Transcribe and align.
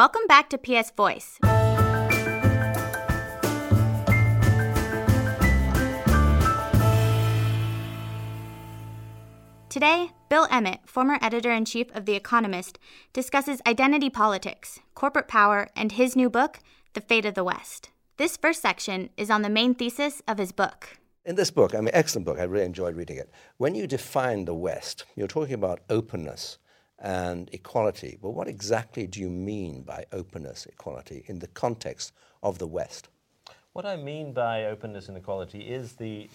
Welcome 0.00 0.26
back 0.28 0.48
to 0.48 0.56
PS 0.56 0.90
Voice. 0.92 1.38
Today, 9.68 10.08
Bill 10.30 10.46
Emmott, 10.50 10.80
former 10.86 11.18
editor 11.20 11.50
in 11.50 11.66
chief 11.66 11.94
of 11.94 12.06
The 12.06 12.14
Economist, 12.14 12.78
discusses 13.12 13.60
identity 13.66 14.08
politics, 14.08 14.80
corporate 14.94 15.28
power, 15.28 15.68
and 15.76 15.92
his 15.92 16.16
new 16.16 16.30
book, 16.30 16.60
The 16.94 17.02
Fate 17.02 17.26
of 17.26 17.34
the 17.34 17.44
West. 17.44 17.90
This 18.16 18.38
first 18.38 18.62
section 18.62 19.10
is 19.18 19.28
on 19.28 19.42
the 19.42 19.50
main 19.50 19.74
thesis 19.74 20.22
of 20.26 20.38
his 20.38 20.50
book. 20.50 20.96
In 21.26 21.36
this 21.36 21.50
book, 21.50 21.74
I 21.74 21.80
mean, 21.80 21.90
excellent 21.92 22.24
book, 22.24 22.38
I 22.38 22.44
really 22.44 22.64
enjoyed 22.64 22.96
reading 22.96 23.18
it. 23.18 23.28
When 23.58 23.74
you 23.74 23.86
define 23.86 24.46
the 24.46 24.54
West, 24.54 25.04
you're 25.14 25.28
talking 25.28 25.52
about 25.52 25.80
openness 25.90 26.56
and 27.00 27.48
equality. 27.52 28.18
But 28.20 28.30
what 28.30 28.48
exactly 28.48 29.06
do 29.06 29.20
you 29.20 29.30
mean 29.30 29.82
by 29.82 30.04
openness, 30.12 30.66
equality, 30.66 31.24
in 31.26 31.38
the 31.38 31.48
context 31.48 32.12
of 32.42 32.58
the 32.58 32.66
West? 32.66 33.08
What 33.72 33.86
I 33.86 33.96
mean 33.96 34.32
by 34.32 34.64
openness 34.66 35.08
and 35.08 35.16
equality 35.16 35.60
is 35.60 35.92
the 35.94 36.28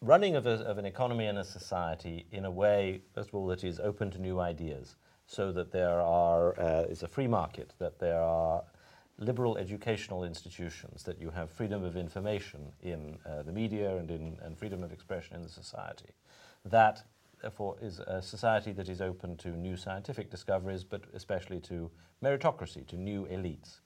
running 0.00 0.36
of, 0.36 0.46
a, 0.46 0.60
of, 0.64 0.78
an 0.78 0.84
economy 0.84 1.26
and 1.26 1.38
a 1.38 1.44
society 1.44 2.26
in 2.32 2.44
a 2.44 2.50
way, 2.50 3.00
first 3.14 3.30
of 3.30 3.34
all, 3.34 3.46
that 3.46 3.64
is 3.64 3.80
open 3.80 4.10
to 4.10 4.18
new 4.18 4.38
ideas, 4.38 4.96
so 5.26 5.52
that 5.52 5.72
there 5.72 6.00
are 6.00 6.58
uh, 6.60 6.82
is 6.82 7.02
a 7.02 7.08
free 7.08 7.28
market, 7.28 7.72
that 7.78 7.98
there 7.98 8.20
are 8.20 8.62
liberal 9.18 9.56
educational 9.56 10.24
institutions, 10.24 11.02
that 11.04 11.20
you 11.20 11.30
have 11.30 11.50
freedom 11.50 11.84
of 11.84 11.96
information 11.96 12.72
in 12.82 13.18
uh, 13.24 13.42
the 13.42 13.52
media 13.52 13.96
and 13.96 14.10
in 14.10 14.36
and 14.42 14.58
freedom 14.58 14.82
of 14.82 14.92
expression 14.92 15.36
in 15.36 15.42
the 15.42 15.48
society. 15.48 16.10
That 16.64 17.02
therefore 17.42 17.76
is 17.82 17.98
a 18.00 18.22
society 18.22 18.72
that 18.72 18.88
is 18.88 19.00
open 19.00 19.36
to 19.38 19.48
new 19.48 19.76
scientific 19.76 20.30
discoveries, 20.30 20.84
but 20.84 21.02
especially 21.12 21.60
to 21.60 21.90
meritocracy, 22.24 22.86
to 22.86 22.96
new 22.96 23.26
elites. 23.26 23.80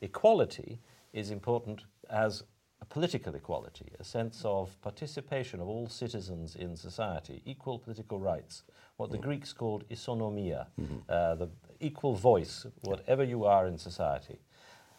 Equality 0.00 0.80
is 1.12 1.30
important 1.30 1.82
as 2.10 2.42
a 2.80 2.84
political 2.84 3.34
equality, 3.36 3.92
a 4.00 4.04
sense 4.04 4.42
of 4.44 4.80
participation 4.80 5.60
of 5.60 5.68
all 5.68 5.86
citizens 5.86 6.56
in 6.56 6.76
society, 6.76 7.40
equal 7.44 7.78
political 7.78 8.18
rights, 8.18 8.64
what 8.96 9.10
the 9.12 9.18
Greeks 9.18 9.52
called 9.52 9.88
isonomia, 9.88 10.66
mm-hmm. 10.80 10.96
uh, 11.08 11.36
the 11.36 11.48
equal 11.80 12.14
voice, 12.14 12.66
whatever 12.80 13.22
you 13.22 13.44
are 13.44 13.68
in 13.68 13.78
society. 13.78 14.40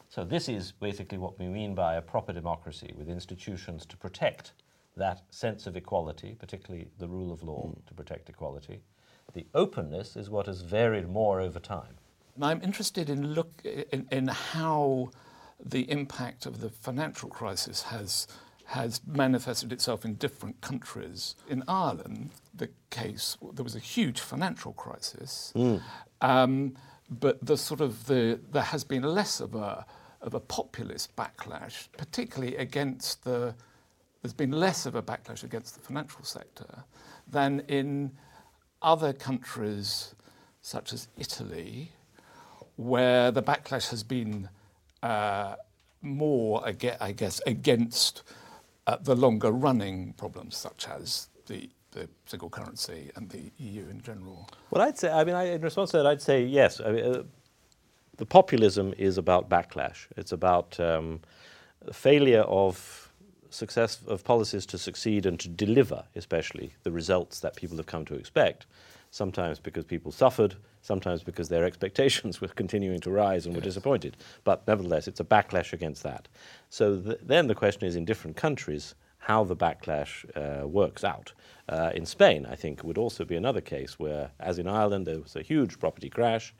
So, 0.07 0.23
this 0.23 0.47
is 0.47 0.71
basically 0.71 1.17
what 1.17 1.37
we 1.39 1.47
mean 1.47 1.75
by 1.75 1.95
a 1.95 2.01
proper 2.01 2.31
democracy 2.31 2.93
with 2.95 3.09
institutions 3.09 3.85
to 3.87 3.97
protect 3.97 4.53
that 4.97 5.21
sense 5.29 5.67
of 5.67 5.75
equality, 5.75 6.35
particularly 6.39 6.87
the 6.99 7.07
rule 7.07 7.31
of 7.31 7.43
law 7.43 7.67
mm. 7.67 7.85
to 7.87 7.93
protect 7.93 8.29
equality. 8.29 8.81
The 9.33 9.47
openness 9.55 10.15
is 10.15 10.29
what 10.29 10.47
has 10.47 10.61
varied 10.61 11.09
more 11.09 11.39
over 11.41 11.59
time. 11.59 11.97
I'm 12.41 12.61
interested 12.61 13.09
in, 13.09 13.33
look, 13.33 13.63
in, 13.63 14.07
in 14.11 14.27
how 14.27 15.11
the 15.63 15.89
impact 15.89 16.45
of 16.45 16.59
the 16.59 16.69
financial 16.69 17.29
crisis 17.29 17.83
has 17.83 18.27
has 18.65 19.01
manifested 19.05 19.73
itself 19.73 20.05
in 20.05 20.15
different 20.15 20.59
countries. 20.61 21.35
In 21.49 21.63
Ireland, 21.67 22.31
the 22.53 22.69
case 22.89 23.37
there 23.53 23.63
was 23.63 23.75
a 23.75 23.79
huge 23.79 24.19
financial 24.19 24.73
crisis, 24.73 25.51
mm. 25.55 25.81
um, 26.21 26.75
but 27.09 27.45
the 27.45 27.57
sort 27.57 27.81
of 27.81 28.07
the 28.07 28.39
there 28.51 28.63
has 28.63 28.83
been 28.83 29.03
less 29.03 29.39
of 29.39 29.55
a 29.55 29.85
of 30.21 30.33
a 30.33 30.39
populist 30.39 31.15
backlash, 31.15 31.87
particularly 31.97 32.55
against 32.55 33.23
the. 33.23 33.55
There's 34.23 34.33
been 34.33 34.51
less 34.51 34.85
of 34.85 34.95
a 34.95 35.03
backlash 35.03 35.43
against 35.43 35.75
the 35.75 35.81
financial 35.81 36.23
sector 36.23 36.85
than 37.27 37.59
in 37.67 38.11
other 38.81 39.11
countries, 39.13 40.15
such 40.61 40.93
as 40.93 41.09
Italy, 41.17 41.91
where 42.77 43.31
the 43.31 43.43
backlash 43.43 43.89
has 43.89 44.01
been 44.01 44.49
uh, 45.03 45.55
more, 46.01 46.65
I 46.65 46.71
guess, 46.71 47.41
against 47.45 48.23
uh, 48.87 48.95
the 48.95 49.15
longer 49.15 49.51
running 49.51 50.13
problems 50.13 50.57
such 50.57 50.87
as 50.87 51.27
the 51.45 51.69
the 51.91 52.09
single 52.25 52.49
currency 52.49 53.11
and 53.15 53.29
the 53.29 53.51
EU 53.57 53.87
in 53.87 54.01
general? 54.01 54.49
Well, 54.71 54.81
I'd 54.81 54.97
say, 54.97 55.11
I 55.11 55.23
mean, 55.23 55.35
I, 55.35 55.53
in 55.53 55.61
response 55.61 55.91
to 55.91 55.97
that, 55.97 56.07
I'd 56.07 56.21
say 56.21 56.43
yes. 56.43 56.81
I 56.83 56.91
mean, 56.91 57.05
uh, 57.05 57.23
the 58.17 58.25
populism 58.25 58.93
is 58.97 59.17
about 59.17 59.47
backlash. 59.49 60.07
It's 60.17 60.31
about 60.31 60.79
um, 60.79 61.21
failure 61.91 62.41
of 62.41 63.12
success 63.53 63.99
of 64.07 64.23
policies 64.23 64.65
to 64.65 64.77
succeed 64.77 65.25
and 65.25 65.39
to 65.39 65.47
deliver, 65.47 66.03
especially 66.15 66.73
the 66.83 66.91
results 66.91 67.39
that 67.39 67.55
people 67.55 67.77
have 67.77 67.85
come 67.85 68.05
to 68.05 68.15
expect. 68.15 68.65
Sometimes 69.11 69.59
because 69.59 69.85
people 69.85 70.11
suffered, 70.11 70.55
sometimes 70.81 71.23
because 71.23 71.49
their 71.49 71.65
expectations 71.65 72.41
were 72.41 72.47
continuing 72.47 72.99
to 73.01 73.11
rise 73.11 73.45
and 73.45 73.55
were 73.55 73.61
disappointed. 73.61 74.17
But 74.43 74.67
nevertheless, 74.67 75.07
it's 75.07 75.19
a 75.19 75.25
backlash 75.25 75.71
against 75.71 76.03
that. 76.03 76.27
So 76.69 76.99
th- 76.99 77.19
then 77.21 77.47
the 77.47 77.55
question 77.55 77.87
is 77.87 77.95
in 77.95 78.05
different 78.05 78.35
countries 78.35 78.95
how 79.19 79.43
the 79.45 79.55
backlash 79.55 80.25
uh, 80.35 80.67
works 80.67 81.03
out. 81.03 81.31
Uh, 81.69 81.91
in 81.95 82.05
Spain, 82.05 82.45
I 82.45 82.55
think, 82.55 82.83
would 82.83 82.97
also 82.97 83.23
be 83.23 83.37
another 83.37 83.61
case 83.61 83.97
where, 83.97 84.31
as 84.39 84.59
in 84.59 84.67
Ireland, 84.67 85.07
there 85.07 85.19
was 85.19 85.37
a 85.37 85.41
huge 85.41 85.79
property 85.79 86.09
crash. 86.09 86.53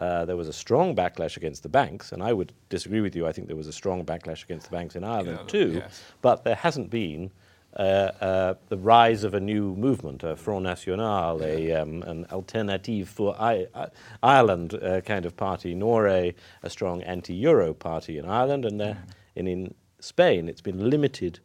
Uh, 0.00 0.24
there 0.24 0.36
was 0.36 0.48
a 0.48 0.52
strong 0.52 0.96
backlash 0.96 1.36
against 1.36 1.62
the 1.62 1.68
banks, 1.68 2.12
and 2.12 2.22
I 2.22 2.32
would 2.32 2.52
disagree 2.70 3.02
with 3.02 3.14
you. 3.14 3.26
I 3.26 3.32
think 3.32 3.48
there 3.48 3.56
was 3.56 3.66
a 3.66 3.72
strong 3.72 4.02
backlash 4.04 4.42
against 4.42 4.70
the 4.70 4.76
banks 4.76 4.96
in 4.96 5.04
Ireland 5.04 5.40
yeah, 5.42 5.46
too. 5.46 5.72
Yes. 5.74 6.02
But 6.22 6.42
there 6.42 6.54
hasn't 6.54 6.88
been 6.88 7.30
uh, 7.76 7.82
uh, 7.82 8.54
the 8.68 8.78
rise 8.78 9.24
of 9.24 9.34
a 9.34 9.40
new 9.40 9.76
movement, 9.76 10.24
a 10.24 10.36
Front 10.36 10.64
National, 10.64 11.42
a, 11.42 11.72
um, 11.72 12.02
an 12.04 12.26
alternative 12.32 13.10
for 13.10 13.36
I- 13.38 13.68
I- 13.74 13.88
Ireland 14.22 14.72
uh, 14.74 15.02
kind 15.02 15.26
of 15.26 15.36
party, 15.36 15.74
nor 15.74 16.08
a, 16.08 16.34
a 16.62 16.70
strong 16.70 17.02
anti-Euro 17.02 17.74
party 17.74 18.16
in 18.16 18.24
Ireland, 18.24 18.64
and, 18.64 18.80
mm. 18.80 18.96
and 19.36 19.48
in 19.48 19.74
Spain 20.00 20.48
it's 20.48 20.62
been 20.62 20.90
limited 20.90 21.40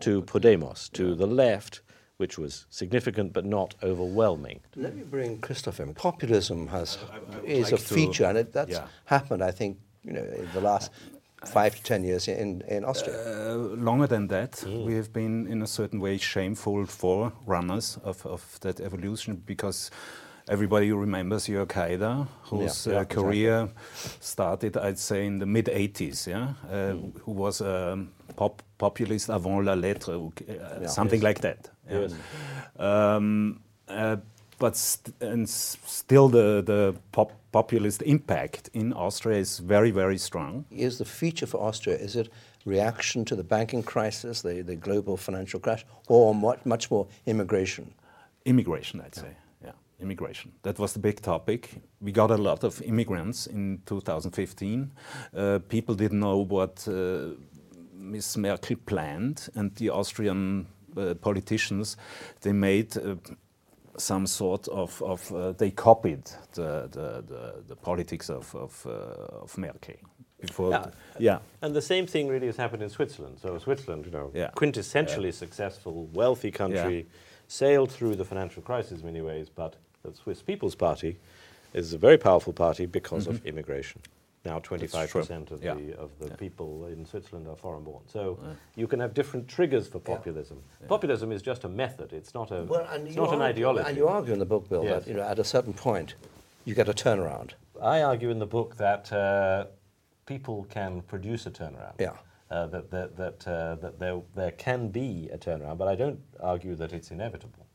to 0.00 0.22
Podemos, 0.22 0.90
to 0.92 1.10
yeah. 1.10 1.14
the 1.14 1.26
left, 1.26 1.82
which 2.20 2.38
was 2.38 2.66
significant 2.70 3.32
but 3.32 3.44
not 3.44 3.74
overwhelming. 3.82 4.60
Let 4.76 4.94
me 4.94 5.02
bring 5.02 5.40
Christoph 5.40 5.80
in. 5.80 5.94
Populism 5.94 6.68
has 6.68 6.98
I, 7.10 7.36
I 7.36 7.42
is 7.44 7.72
like 7.72 7.80
a 7.80 7.84
feature, 7.94 8.26
and 8.26 8.38
it, 8.38 8.52
that's 8.52 8.72
yeah. 8.72 8.86
happened, 9.06 9.42
I 9.42 9.52
think, 9.52 9.78
you 10.04 10.12
know, 10.12 10.22
in 10.22 10.48
the 10.52 10.60
last 10.60 10.92
five 11.46 11.74
to 11.76 11.82
ten 11.82 12.04
years 12.04 12.28
in, 12.28 12.62
in 12.68 12.84
Austria? 12.84 13.16
Uh, 13.16 13.54
longer 13.88 14.06
than 14.06 14.28
that. 14.28 14.52
Mm. 14.52 14.84
We 14.84 14.94
have 14.94 15.10
been, 15.12 15.46
in 15.46 15.62
a 15.62 15.66
certain 15.66 15.98
way, 15.98 16.18
shameful 16.18 16.84
forerunners 16.86 17.98
of, 18.04 18.26
of 18.26 18.60
that 18.60 18.80
evolution 18.80 19.42
because 19.46 19.90
everybody 20.50 20.92
remembers 20.92 21.46
Jörg 21.46 21.68
Haider, 21.68 22.26
whose 22.42 22.86
yeah, 22.86 22.92
yeah, 22.92 23.00
uh, 23.00 23.04
career 23.04 23.62
exactly. 23.62 24.10
started, 24.20 24.76
I'd 24.76 24.98
say, 24.98 25.26
in 25.26 25.38
the 25.38 25.46
mid 25.46 25.66
80s, 25.66 26.26
yeah? 26.26 26.54
Uh, 26.68 26.94
mm. 26.94 27.18
who 27.20 27.32
was 27.32 27.60
a 27.60 28.04
pop 28.36 28.62
populist 28.76 29.28
avant 29.28 29.64
la 29.64 29.74
lettre, 29.74 30.14
uh, 30.14 30.30
yeah, 30.48 30.86
something 30.88 31.20
yes. 31.20 31.24
like 31.24 31.40
that. 31.40 31.70
Yes. 31.88 32.14
Um, 32.78 33.60
uh, 33.88 34.16
but 34.58 34.76
st 34.76 35.14
and 35.20 35.48
still 35.48 36.28
the, 36.28 36.62
the 36.62 36.94
pop 37.12 37.32
populist 37.52 38.02
impact 38.02 38.70
in 38.74 38.92
Austria 38.92 39.38
is 39.38 39.58
very, 39.58 39.90
very 39.90 40.18
strong. 40.18 40.64
Is 40.70 40.98
the 40.98 41.04
feature 41.04 41.46
for 41.46 41.60
Austria, 41.60 41.96
is 41.96 42.16
it 42.16 42.28
reaction 42.64 43.24
to 43.24 43.36
the 43.36 43.44
banking 43.44 43.82
crisis, 43.82 44.42
the, 44.42 44.62
the 44.62 44.76
global 44.76 45.16
financial 45.16 45.60
crash, 45.60 45.84
or 46.08 46.34
much, 46.34 46.60
much 46.64 46.90
more 46.90 47.06
immigration? 47.26 47.92
Immigration, 48.44 49.00
I'd 49.00 49.14
say. 49.14 49.36
Immigration. 50.00 50.52
That 50.62 50.78
was 50.78 50.92
the 50.92 50.98
big 50.98 51.20
topic. 51.20 51.80
We 52.00 52.12
got 52.12 52.30
a 52.30 52.36
lot 52.36 52.64
of 52.64 52.80
immigrants 52.82 53.46
in 53.46 53.82
2015. 53.86 54.92
Uh, 55.36 55.58
people 55.68 55.94
didn't 55.94 56.20
know 56.20 56.38
what 56.38 56.86
uh, 56.88 57.34
Ms. 57.94 58.36
Merkel 58.38 58.76
planned, 58.86 59.48
and 59.54 59.74
the 59.76 59.90
Austrian 59.90 60.66
uh, 60.96 61.14
politicians, 61.14 61.96
they 62.40 62.52
made 62.52 62.96
uh, 62.96 63.16
some 63.96 64.26
sort 64.26 64.68
of, 64.68 65.02
of 65.02 65.32
uh, 65.32 65.52
they 65.52 65.70
copied 65.70 66.24
the, 66.54 66.88
the, 66.90 67.22
the, 67.26 67.54
the 67.68 67.76
politics 67.76 68.30
of, 68.30 68.54
of, 68.54 68.86
uh, 68.86 69.42
of 69.42 69.56
Merkel. 69.58 69.96
Before 70.40 70.70
yeah. 70.70 70.86
yeah. 71.18 71.38
And 71.60 71.74
the 71.74 71.82
same 71.82 72.06
thing 72.06 72.26
really 72.26 72.46
has 72.46 72.56
happened 72.56 72.82
in 72.82 72.88
Switzerland. 72.88 73.38
So 73.42 73.58
Switzerland, 73.58 74.06
you 74.06 74.10
know, 74.10 74.30
yeah. 74.34 74.50
quintessentially 74.56 75.26
yeah. 75.26 75.30
successful, 75.32 76.08
wealthy 76.14 76.50
country, 76.50 77.06
sailed 77.46 77.90
through 77.90 78.16
the 78.16 78.24
financial 78.24 78.62
crisis 78.62 79.00
in 79.00 79.06
many 79.06 79.20
ways, 79.20 79.50
but 79.50 79.76
the 80.02 80.14
Swiss 80.14 80.42
People's 80.42 80.74
Party 80.74 81.18
is 81.72 81.92
a 81.92 81.98
very 81.98 82.18
powerful 82.18 82.52
party 82.52 82.86
because 82.86 83.26
mm 83.26 83.32
-hmm. 83.32 83.40
of 83.40 83.46
immigration. 83.46 84.00
Now 84.44 84.58
25% 84.58 85.50
of, 85.50 85.62
yeah. 85.62 85.74
the, 85.74 85.98
of 85.98 86.10
the 86.18 86.28
yeah. 86.28 86.36
people 86.36 86.86
in 86.86 87.04
Switzerland 87.04 87.46
are 87.46 87.56
foreign 87.56 87.84
born. 87.84 88.02
So 88.06 88.38
yeah. 88.42 88.54
you 88.74 88.86
can 88.86 88.98
have 88.98 89.12
different 89.12 89.46
triggers 89.46 89.86
for 89.86 90.00
populism. 90.00 90.62
Populism 90.88 91.30
is 91.30 91.42
just 91.42 91.64
a 91.64 91.68
method, 91.68 92.12
it's 92.12 92.32
not, 92.32 92.50
a, 92.50 92.64
well, 92.64 92.88
it's 92.94 93.16
not 93.16 93.34
an 93.34 93.42
ideology. 93.42 93.88
And 93.88 93.96
you 93.98 94.08
argue 94.08 94.32
in 94.32 94.38
the 94.38 94.46
book, 94.46 94.68
Bill, 94.68 94.82
yes. 94.82 95.04
that 95.04 95.10
you 95.10 95.16
know, 95.16 95.28
at 95.28 95.38
a 95.38 95.44
certain 95.44 95.74
point 95.74 96.14
you 96.64 96.74
get 96.74 96.88
a 96.88 96.92
turnaround. 96.92 97.50
I 97.82 98.02
argue 98.02 98.30
in 98.30 98.38
the 98.38 98.46
book 98.46 98.76
that 98.76 99.12
uh, 99.12 99.66
people 100.24 100.66
can 100.70 101.02
produce 101.02 101.46
a 101.46 101.50
turnaround. 101.50 101.98
Yeah. 101.98 102.12
Uh, 102.50 102.66
that 102.66 102.90
that, 102.90 103.16
that, 103.16 103.46
uh, 103.46 103.74
that 103.76 103.98
there, 103.98 104.20
there 104.34 104.52
can 104.52 104.88
be 104.88 105.28
a 105.32 105.38
turnaround, 105.38 105.76
but 105.76 105.86
I 105.86 105.94
don't 105.94 106.18
argue 106.40 106.74
that 106.76 106.92
it's 106.92 107.10
inevitable. 107.10 107.66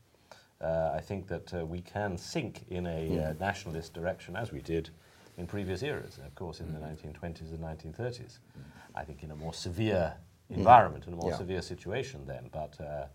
Uh, 0.60 0.92
I 0.94 1.00
think 1.00 1.28
that 1.28 1.52
uh, 1.52 1.66
we 1.66 1.80
can 1.80 2.16
sink 2.16 2.64
in 2.70 2.86
a 2.86 3.08
mm. 3.10 3.40
nationalist 3.40 3.92
direction, 3.92 4.36
as 4.36 4.52
we 4.52 4.60
did 4.60 4.90
in 5.36 5.46
previous 5.46 5.82
eras, 5.82 6.18
of 6.24 6.34
course, 6.34 6.60
in 6.60 6.72
the 6.72 6.78
1920s 6.78 7.52
and 7.52 7.60
1930s. 7.60 8.38
I 8.94 9.04
think 9.04 9.22
in 9.22 9.30
a 9.30 9.36
more 9.36 9.52
severe 9.52 10.14
environment, 10.48 11.06
in 11.06 11.12
a 11.12 11.16
more 11.16 11.30
Yeah. 11.30 11.36
severe 11.36 11.62
situation 11.62 12.24
then. 12.26 12.48
But 12.50 12.80
uh, 12.80 13.06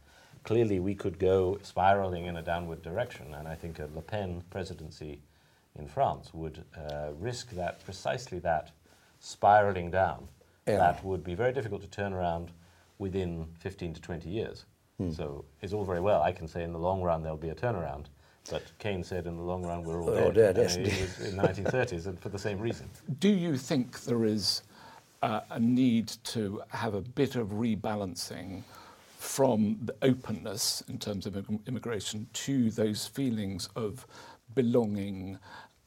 clearly, 0.44 0.80
we 0.80 0.94
could 0.94 1.18
go 1.18 1.58
spiraling 1.64 2.26
in 2.26 2.38
a 2.38 2.44
downward 2.44 2.84
direction, 2.84 3.34
and 3.34 3.48
I 3.48 3.56
think 3.56 3.80
a 3.80 3.88
Le 3.96 4.02
Pen 4.02 4.44
presidency 4.52 5.22
in 5.76 5.88
France 5.88 6.34
would 6.34 6.64
uh, 6.78 7.12
risk 7.20 7.52
that 7.52 7.84
precisely 7.84 8.40
that 8.40 8.72
spiraling 9.20 9.90
down. 9.90 10.28
Yeah. 10.68 10.78
That 10.78 11.04
would 11.04 11.24
be 11.24 11.34
very 11.34 11.54
difficult 11.54 11.82
to 11.82 11.88
turn 11.88 12.14
around 12.14 12.52
within 13.00 13.48
15 13.60 13.96
to 13.96 14.02
20 14.02 14.30
years. 14.30 14.66
Hmm. 15.02 15.12
So 15.12 15.46
it's 15.62 15.74
all 15.74 15.86
very 15.86 16.02
well. 16.02 16.22
I 16.22 16.32
can 16.32 16.48
say 16.48 16.64
in 16.64 16.72
the 16.72 16.80
long 16.80 17.02
run 17.02 17.22
there'll 17.24 17.38
be 17.38 17.50
a 17.50 17.56
turnaround, 17.56 18.06
but 18.50 18.64
Keynes 18.80 19.08
said 19.08 19.26
in 19.26 19.36
the 19.36 19.44
long 19.44 19.64
run 19.64 19.84
we're 19.84 20.02
all 20.02 20.08
We're 20.08 20.16
dead. 20.16 20.26
all 20.26 20.32
dead, 20.32 20.58
yes, 20.58 20.76
it 20.76 20.84
was 20.84 21.28
in 21.28 21.38
the 21.38 21.44
1930s, 21.44 22.08
and 22.08 22.20
for 22.20 22.30
the 22.30 22.40
same 22.40 22.60
reason. 22.60 22.90
Do 23.20 23.30
you 23.30 23.58
think 23.58 24.02
there 24.04 24.26
is 24.26 24.64
uh, 25.22 25.42
a 25.50 25.60
need 25.60 26.10
to 26.26 26.62
have 26.70 26.94
a 26.94 27.02
bit 27.02 27.36
of 27.36 27.50
rebalancing 27.50 28.64
from 29.18 29.78
the 29.84 29.96
openness 30.02 30.84
in 30.88 30.98
terms 30.98 31.26
of 31.26 31.48
immigration 31.68 32.28
to 32.34 32.72
those 32.72 33.06
feelings 33.06 33.70
of 33.76 34.08
belonging 34.56 35.38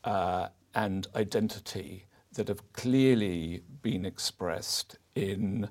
uh, 0.05 0.49
and 0.75 1.09
identity 1.17 2.07
that 2.35 2.49
have 2.49 2.73
clearly 2.73 3.63
been 3.83 4.05
expressed 4.05 4.99
in, 5.15 5.69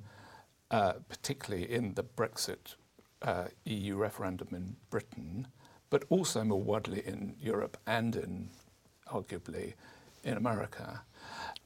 uh, 0.72 0.94
particularly 1.08 1.72
in 1.72 1.94
the 1.94 2.04
Brexit 2.04 2.76
uh, 3.24 3.46
EU 3.66 3.96
referendum 3.96 4.50
in 4.52 4.76
Britain, 4.90 5.48
but 5.90 6.04
also 6.10 6.44
more 6.44 6.62
widely 6.62 7.02
in 7.06 7.36
Europe 7.40 7.78
and 7.88 8.16
in, 8.16 8.50
arguably, 9.12 9.74
in 10.24 10.38
America. 10.38 11.02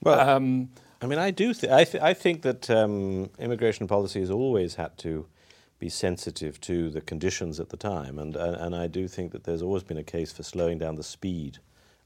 Well, 0.03 0.19
Um, 0.29 0.69
I 1.01 1.05
mean, 1.07 1.19
I 1.19 1.31
do. 1.31 1.53
Th- 1.53 1.71
I, 1.71 1.83
th- 1.83 2.03
I 2.03 2.13
think 2.13 2.41
that 2.43 2.69
um, 2.69 3.29
immigration 3.39 3.87
policy 3.87 4.19
has 4.19 4.31
always 4.31 4.75
had 4.75 4.97
to 4.99 5.27
be 5.79 5.89
sensitive 5.89 6.59
to 6.61 6.89
the 6.89 7.01
conditions 7.01 7.59
at 7.59 7.69
the 7.69 7.77
time, 7.77 8.17
and 8.19 8.35
and 8.35 8.55
and 8.55 8.75
I 8.75 8.87
do 8.87 9.07
think 9.07 9.31
that 9.31 9.43
there's 9.43 9.61
always 9.61 9.83
been 9.83 9.97
a 9.97 10.03
case 10.03 10.31
for 10.31 10.43
slowing 10.43 10.79
down 10.79 10.95
the 10.95 11.03
speed 11.03 11.59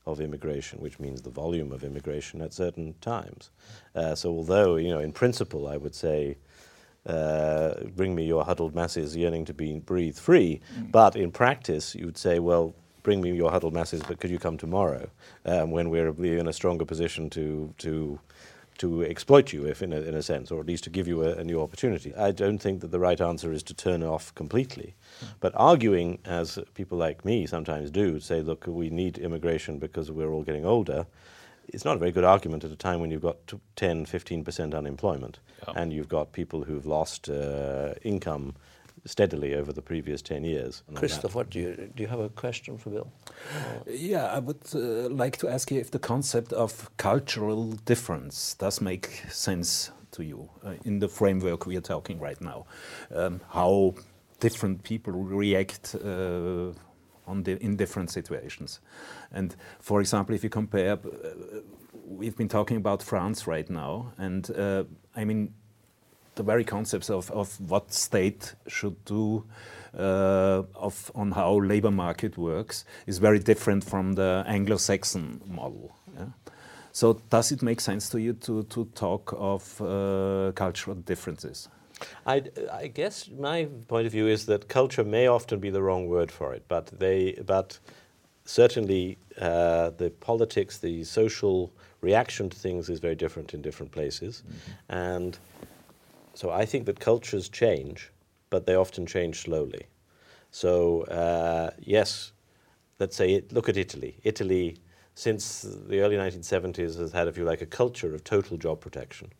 of 0.06 0.19
immigration, 0.19 0.80
which 0.81 1.00
means 1.00 1.21
the 1.21 1.30
volume 1.30 1.71
of 1.71 1.83
immigration 1.83 2.42
at 2.42 2.54
certain 2.54 2.95
times. 3.01 3.50
Uh, 3.95 4.15
so, 4.15 4.30
although 4.31 4.75
you 4.77 4.89
know, 4.89 5.00
in 5.00 5.12
principle, 5.13 5.68
I 5.68 5.77
would 5.77 5.95
say. 5.95 6.38
Uh, 7.06 7.74
bring 7.95 8.13
me 8.13 8.25
your 8.25 8.44
huddled 8.45 8.75
masses 8.75 9.15
yearning 9.15 9.44
to 9.45 9.53
be 9.53 9.80
breathe 9.80 10.18
free, 10.18 10.62
but 10.92 11.15
in 11.15 11.31
practice, 11.31 11.95
you 11.95 12.06
would 12.06 12.18
say, 12.18 12.38
well, 12.39 12.75
bring 13.03 13.21
me 13.21 13.31
your 13.31 13.50
huddled 13.50 13.74
masses, 13.74 14.01
but 14.07 14.19
could 14.19 14.30
you 14.30 14.38
come 14.38 14.57
tomorrow 14.57 15.09
um, 15.45 15.71
when 15.71 15.89
we're 15.89 16.09
in 16.38 16.48
a 16.48 16.53
stronger 16.53 16.86
position 16.86 17.30
to 17.30 17.74
to 17.80 18.19
to 18.77 19.03
exploit 19.03 19.53
you, 19.53 19.65
if 19.65 19.83
in 19.83 19.94
a, 19.94 20.01
in 20.01 20.15
a 20.15 20.24
sense, 20.24 20.50
or 20.50 20.59
at 20.59 20.65
least 20.65 20.83
to 20.83 20.89
give 20.89 21.07
you 21.07 21.24
a, 21.24 21.36
a 21.36 21.44
new 21.44 21.62
opportunity. 21.62 22.15
I 22.15 22.31
don't 22.31 22.57
think 22.57 22.81
that 22.81 22.89
the 22.89 23.00
right 23.00 23.21
answer 23.21 23.51
is 23.51 23.62
to 23.63 23.75
turn 23.75 24.01
off 24.01 24.33
completely, 24.33 24.95
but 25.39 25.54
arguing, 25.56 26.19
as 26.25 26.57
people 26.74 26.97
like 26.97 27.24
me 27.24 27.45
sometimes 27.45 27.92
do, 27.92 28.19
say, 28.19 28.42
look, 28.42 28.65
we 28.68 28.89
need 28.89 29.18
immigration 29.19 29.77
because 29.77 30.09
we're 30.12 30.31
all 30.31 30.44
getting 30.44 30.65
older. 30.65 31.06
It's 31.67 31.85
not 31.85 31.95
a 31.95 31.99
very 31.99 32.11
good 32.11 32.23
argument 32.25 32.63
at 32.63 32.71
a 32.71 32.75
time 32.75 32.99
when 32.99 33.11
you've 33.11 33.21
got 33.21 33.47
t- 33.47 33.59
10, 33.75 34.05
15% 34.05 34.75
unemployment 34.75 35.39
Yeah. 35.67 35.73
and 35.81 35.93
you've 35.93 36.09
got 36.09 36.31
people 36.33 36.63
who've 36.63 36.85
lost 36.85 37.29
uh, 37.29 37.93
income 38.03 38.55
steadily 39.05 39.55
over 39.55 39.73
the 39.73 39.81
previous 39.81 40.21
10 40.21 40.43
years. 40.43 40.83
And 40.87 40.97
Christoph, 40.97 41.33
what 41.33 41.49
do 41.49 41.59
you 41.59 41.75
do? 41.95 42.03
You 42.03 42.07
have 42.07 42.19
a 42.19 42.29
question 42.29 42.77
for 42.77 42.89
Bill? 42.91 43.11
Yeah, 43.87 44.25
I 44.25 44.39
would 44.39 44.61
uh, 44.75 45.09
like 45.09 45.37
to 45.37 45.47
ask 45.49 45.71
you 45.71 45.79
if 45.79 45.89
the 45.91 45.99
concept 45.99 46.53
of 46.53 46.89
cultural 46.97 47.71
difference 47.85 48.53
does 48.55 48.81
make 48.81 49.23
sense 49.29 49.91
to 50.11 50.23
you 50.23 50.49
uh, 50.63 50.73
in 50.85 50.99
the 50.99 51.07
framework 51.07 51.65
we 51.65 51.77
are 51.77 51.81
talking 51.81 52.19
right 52.19 52.39
now. 52.41 52.65
Um, 53.15 53.39
how 53.49 53.95
different 54.39 54.83
people 54.83 55.13
react 55.13 55.95
uh, 55.95 56.07
on 56.07 56.75
the, 57.27 57.57
in 57.63 57.75
different 57.75 58.12
situations. 58.12 58.79
And 59.31 59.56
for 59.79 60.01
example, 60.01 60.35
if 60.35 60.44
you 60.44 60.50
compare, 60.50 60.94
uh, 60.94 61.59
we've 62.06 62.35
been 62.35 62.50
talking 62.50 62.77
about 62.77 63.03
France 63.03 63.47
right 63.47 63.69
now, 63.69 64.13
and 64.18 64.50
uh, 64.51 64.83
I 65.15 65.25
mean, 65.25 65.53
the 66.35 66.44
very 66.44 66.63
concepts 66.63 67.09
of, 67.09 67.29
of 67.31 67.59
what 67.69 67.94
state 67.94 68.56
should 68.68 69.03
do 69.06 69.44
uh, 69.97 70.63
of 70.75 71.12
on 71.13 71.31
how 71.31 71.59
labor 71.59 71.91
market 71.91 72.38
works 72.38 72.85
is 73.06 73.18
very 73.18 73.39
different 73.39 73.83
from 73.83 74.13
the 74.13 74.44
Anglo-Saxon 74.47 75.41
model. 75.45 75.94
yeah. 76.18 76.27
So 76.94 77.21
does 77.29 77.51
it 77.51 77.62
make 77.62 77.79
sense 77.79 78.09
to 78.09 78.19
you 78.19 78.33
to, 78.33 78.63
to 78.63 78.85
talk 78.95 79.33
of 79.38 79.81
uh, 79.81 80.51
cultural 80.53 80.95
differences? 80.95 81.69
I, 82.25 82.44
I 82.71 82.88
guess 82.88 83.30
my 83.30 83.68
point 83.88 84.06
of 84.06 84.12
view 84.12 84.27
is 84.27 84.45
that 84.48 84.68
culture 84.68 85.03
may 85.03 85.27
often 85.27 85.59
be 85.59 85.69
the 85.69 85.81
wrong 85.81 86.07
word 86.07 86.31
for 86.31 86.53
it, 86.53 86.63
but 86.68 86.88
they, 86.88 87.33
but 87.45 87.80
certainly 88.45 89.18
uh, 89.39 89.92
the 89.92 90.09
politics, 90.19 90.77
the 90.77 91.03
social 91.03 91.71
reaction 92.01 92.50
to 92.50 92.57
things 92.57 92.89
is 92.89 93.00
very 93.00 93.15
different 93.15 93.53
in 93.53 93.62
different 93.62 93.92
places, 93.92 94.44
and 94.89 95.38
so 96.33 96.50
I 96.50 96.65
think 96.65 96.86
that 96.86 97.00
cultures 97.00 97.50
change, 97.50 98.12
but 98.50 98.65
they 98.65 98.75
often 98.75 99.06
change 99.06 99.42
slowly. 99.42 99.86
So 100.51 101.04
uh, 101.04 101.71
yes, 101.80 102.31
let's 103.00 103.15
say 103.15 103.33
it, 103.33 103.51
look 103.51 103.69
at 103.69 103.77
Italy. 103.77 104.18
Italy, 104.24 104.77
since 105.15 105.62
the 105.62 106.00
early 106.00 106.15
1970s, 106.15 106.97
has 107.00 107.12
had, 107.12 107.27
if 107.27 107.38
you 107.38 107.44
like, 107.44 107.62
a 107.62 107.65
culture 107.65 108.13
of 108.13 108.24
total 108.24 108.57
job 108.57 108.80
protection. 108.80 109.31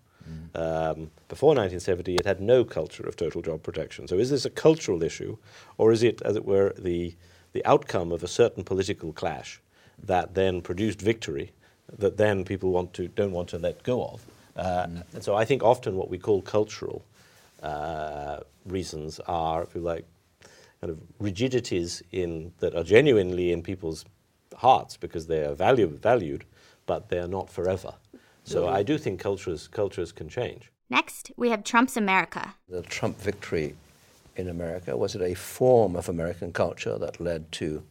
Um, 0.54 1.12
before 1.30 1.56
1970, 1.56 2.16
it 2.16 2.25
had 2.25 2.42
no 2.42 2.63
culture 2.66 3.07
of 3.07 3.16
total 3.16 3.42
job 3.42 3.63
protection. 3.63 4.07
So, 4.07 4.18
is 4.18 4.30
this 4.30 4.45
a 4.45 4.50
cultural 4.50 5.01
issue, 5.04 5.38
or 5.78 5.92
is 5.92 6.04
it, 6.04 6.22
as 6.24 6.36
it 6.36 6.45
were, 6.45 6.74
the 6.78 7.16
the 7.54 7.66
outcome 7.66 8.12
of 8.13 8.24
a 8.24 8.28
certain 8.28 8.63
political 8.63 9.12
clash 9.13 9.62
that 10.07 10.33
then 10.36 10.62
produced 10.62 11.01
victory, 11.01 11.51
that 12.00 12.18
then 12.18 12.44
people 12.45 12.72
want 12.72 12.94
to 12.94 13.07
don't 13.07 13.31
want 13.31 13.50
to 13.50 13.57
let 13.57 13.83
go 13.83 14.04
of? 14.04 14.25
Uh, 14.56 14.88
And 15.13 15.24
so, 15.24 15.36
I 15.36 15.45
think 15.45 15.63
often 15.63 15.95
what 15.95 16.10
we 16.10 16.18
call 16.18 16.42
cultural 16.42 17.04
uh, 17.63 18.39
reasons 18.66 19.19
are, 19.28 19.63
if 19.63 19.75
you 19.75 19.81
like, 19.81 20.06
kind 20.81 20.92
of 20.92 21.00
rigidities 21.19 22.04
in 22.12 22.51
that 22.60 22.75
are 22.75 22.83
genuinely 22.83 23.51
in 23.51 23.62
people's 23.62 24.06
hearts 24.57 24.98
because 24.98 25.28
they 25.28 25.45
are 25.45 25.54
value, 25.54 25.88
valued, 25.88 26.44
but 26.86 27.10
they 27.10 27.19
are 27.19 27.28
not 27.28 27.50
forever. 27.50 27.94
So 28.44 28.68
I 28.68 28.84
do 28.84 28.98
think 28.98 29.20
cultures 29.20 29.68
cultures 29.68 30.12
can 30.12 30.30
change. 30.30 30.71
Next, 30.90 31.31
we 31.38 31.50
have 31.50 31.64
Trump's 31.64 31.95
America. 31.95 32.56
The 32.68 32.81
Trump 32.81 33.18
victory 33.19 33.76
in 34.36 34.50
America 34.50 34.98
was 34.98 35.16
it 35.16 35.21
a 35.21 35.33
form 35.36 35.95
of 35.95 36.10
American 36.10 36.52
culture 36.52 36.98
that 36.98 37.19
led 37.19 37.52
to 37.54 37.83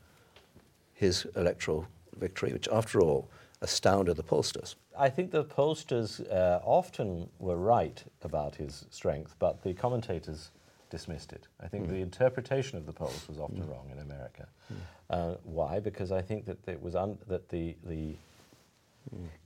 his 0.92 1.26
electoral 1.34 1.86
victory, 2.18 2.52
which, 2.52 2.68
after 2.68 3.00
all, 3.00 3.28
astounded 3.62 4.16
the 4.16 4.22
pollsters? 4.22 4.74
I 4.98 5.08
think 5.08 5.30
the 5.30 5.44
pollsters 5.44 6.20
uh, 6.30 6.60
often 6.62 7.28
were 7.38 7.56
right 7.56 8.02
about 8.22 8.56
his 8.56 8.84
strength, 8.90 9.34
but 9.38 9.62
the 9.62 9.72
commentators 9.72 10.50
dismissed 10.90 11.32
it. 11.32 11.46
I 11.62 11.68
think 11.68 11.88
the 11.88 11.96
interpretation 12.02 12.76
of 12.76 12.84
the 12.84 12.92
polls 12.92 13.26
was 13.28 13.38
often 13.38 13.66
wrong 13.66 13.88
in 13.90 13.98
America. 14.00 14.46
Uh, 15.08 15.36
why? 15.44 15.80
Because 15.80 16.12
I 16.12 16.20
think 16.20 16.44
that 16.46 16.68
it 16.68 16.82
was 16.82 16.94
un- 16.94 17.18
that 17.28 17.48
the 17.48 17.76
the 17.84 18.16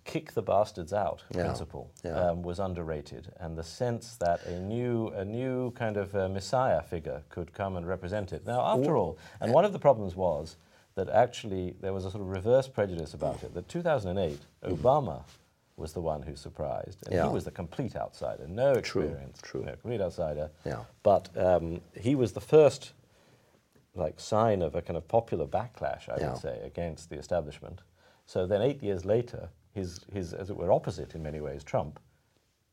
kick 0.04 0.33
the 0.33 0.42
bastards 0.42 0.92
out 0.92 1.23
Yeah, 1.35 1.42
principle 1.44 1.90
yeah. 2.04 2.12
um, 2.30 2.42
was 2.42 2.59
underrated, 2.59 3.33
and 3.40 3.56
the 3.56 3.62
sense 3.64 4.16
that 4.16 4.44
a 4.47 4.59
new 4.61 5.09
a 5.09 5.25
new 5.25 5.71
kind 5.73 5.97
of 5.97 6.14
uh, 6.14 6.28
messiah 6.28 6.83
figure 6.83 7.23
could 7.30 7.52
come 7.52 7.76
and 7.76 7.87
represent 7.87 8.33
it. 8.33 8.47
Now, 8.47 8.61
after 8.64 8.97
all, 8.97 9.18
and 9.40 9.52
one 9.52 9.64
of 9.64 9.73
the 9.73 9.78
problems 9.78 10.14
was 10.16 10.56
that 10.94 11.09
actually 11.09 11.75
there 11.80 11.92
was 11.92 12.04
a 12.04 12.11
sort 12.11 12.23
of 12.23 12.28
reverse 12.28 12.68
prejudice 12.68 13.14
about 13.14 13.42
it. 13.42 13.52
That 13.54 13.68
2008, 13.68 14.38
Obama 14.64 15.23
was 15.76 15.92
the 15.92 16.00
one 16.00 16.23
who 16.23 16.37
surprised, 16.37 17.04
and 17.06 17.14
Yeah. 17.14 17.25
he 17.26 17.28
was 17.35 17.44
the 17.44 17.50
complete 17.50 17.97
outsider, 17.97 18.47
no 18.47 18.73
experience, 18.75 19.40
true. 19.42 19.61
you 19.61 19.66
know, 19.66 19.73
complete 19.73 20.00
outsider. 20.00 20.50
Yeah. 20.64 20.85
But 21.02 21.37
um, 21.37 21.80
he 21.99 22.14
was 22.14 22.33
the 22.33 22.40
first, 22.40 22.92
like, 23.97 24.21
sign 24.21 24.62
of 24.62 24.76
a 24.76 24.83
kind 24.83 24.97
of 24.97 25.09
popular 25.09 25.47
backlash, 25.47 26.09
I 26.09 26.18
Yeah. 26.21 26.30
would 26.33 26.40
say, 26.40 26.61
against 26.62 27.11
the 27.11 27.16
establishment. 27.16 27.80
So 28.26 28.46
then, 28.46 28.62
eight 28.62 28.82
years 28.82 29.04
later, 29.04 29.48
his, 29.74 30.00
his 30.12 30.32
as 30.32 30.50
it 30.50 30.56
were, 30.56 30.72
opposite 30.72 31.14
in 31.14 31.22
many 31.22 31.40
ways, 31.40 31.62
Trump, 31.64 32.00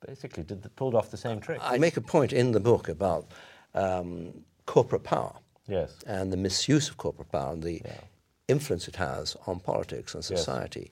basically 0.06 0.44
did 0.44 0.62
the, 0.62 0.70
pulled 0.70 0.96
off 0.96 1.12
the 1.12 1.18
same 1.18 1.40
trick. 1.40 1.60
I 1.62 1.78
make 1.78 1.98
a 1.98 2.02
point 2.02 2.34
in 2.34 2.52
the 2.52 2.60
book 2.60 2.90
about 2.90 3.32
um, 3.76 4.34
corporate 4.66 5.04
power 5.04 5.36
yes. 5.68 5.96
and 6.08 6.32
the 6.32 6.38
misuse 6.38 6.90
of 6.90 6.98
corporate 6.98 7.32
power 7.32 7.54
and 7.54 7.64
the 7.64 7.82
Yeah. 7.86 8.00
influence 8.48 8.88
it 8.88 8.96
has 8.96 9.36
on 9.48 9.60
politics 9.60 10.16
and 10.16 10.28
Yes. 10.30 10.40
society. 10.40 10.92